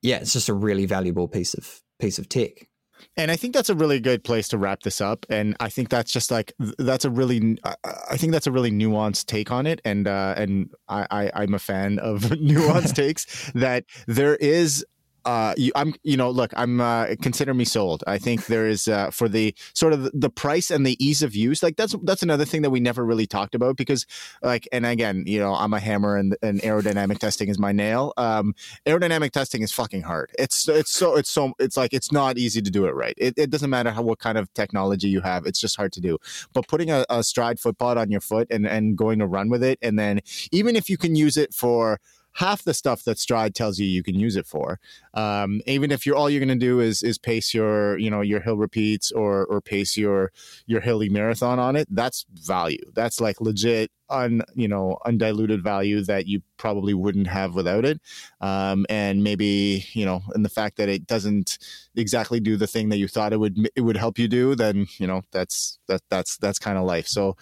[0.01, 2.68] yeah, it's just a really valuable piece of piece of tech.
[3.17, 5.25] And I think that's a really good place to wrap this up.
[5.29, 9.25] And I think that's just like that's a really I- think that's a really nuanced
[9.25, 9.81] take on it.
[9.85, 13.51] And uh, and I, I I'm a fan of nuanced takes.
[13.53, 14.85] That there is
[15.25, 18.03] uh, you, I'm, you know, look, I'm, uh, consider me sold.
[18.07, 21.35] I think there is, uh, for the sort of the price and the ease of
[21.35, 24.05] use, like that's, that's another thing that we never really talked about because
[24.41, 28.13] like, and again, you know, I'm a hammer and, and aerodynamic testing is my nail.
[28.17, 28.55] Um,
[28.85, 30.31] aerodynamic testing is fucking hard.
[30.37, 33.15] It's, it's so, it's so, it's like, it's not easy to do it right.
[33.17, 35.45] It, it doesn't matter how, what kind of technology you have.
[35.45, 36.17] It's just hard to do,
[36.53, 39.49] but putting a, a Stryd foot pod on your foot and, and going to run
[39.49, 39.79] with it.
[39.81, 40.21] And then
[40.51, 41.99] even if you can use it for,
[42.33, 44.79] half the stuff that Stryd tells you you can use it for.
[45.13, 48.21] Um, even if you're all you're going to do is is pace your you know
[48.21, 50.31] your hill repeats or or pace your
[50.65, 51.87] your hilly marathon on it.
[51.89, 52.83] That's value.
[52.93, 57.99] That's like legit un you know undiluted value that you probably wouldn't have without it.
[58.41, 61.57] Um, and maybe you know, and the fact that it doesn't
[61.95, 64.87] exactly do the thing that you thought it would it would help you do, then
[64.97, 67.07] you know that's that that's that's kind of life.
[67.07, 67.37] So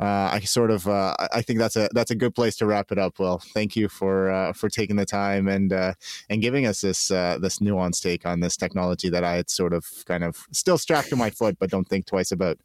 [0.00, 2.90] uh, I sort of uh, I think that's a that's a good place to wrap
[2.90, 3.18] it up.
[3.18, 5.92] Well, thank you for uh, for taking the time and uh,
[6.30, 9.74] and giving us this uh, this nuanced take on this technology that I had sort
[9.74, 12.58] of kind of still strapped to my foot, but don't think twice about.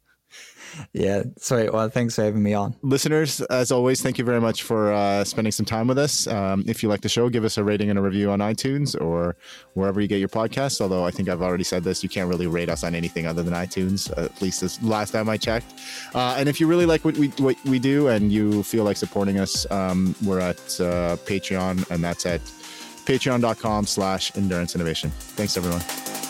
[0.92, 1.72] Yeah, sweet.
[1.72, 2.74] Well, thanks for having me on.
[2.82, 6.26] Listeners, as always, thank you very much for uh, spending some time with us.
[6.26, 9.00] Um, if you like the show, give us a rating and a review on iTunes
[9.00, 9.36] or
[9.74, 10.80] wherever you get your podcasts.
[10.80, 13.42] Although I think I've already said this, you can't really rate us on anything other
[13.42, 15.72] than iTunes, at least this last time I checked.
[16.14, 18.96] Uh, and if you really like what we, what we do and you feel like
[18.96, 22.40] supporting us, um, we're at uh, Patreon, and that's at
[23.06, 25.10] patreon.com slash endurance innovation.
[25.10, 26.25] Thanks, everyone.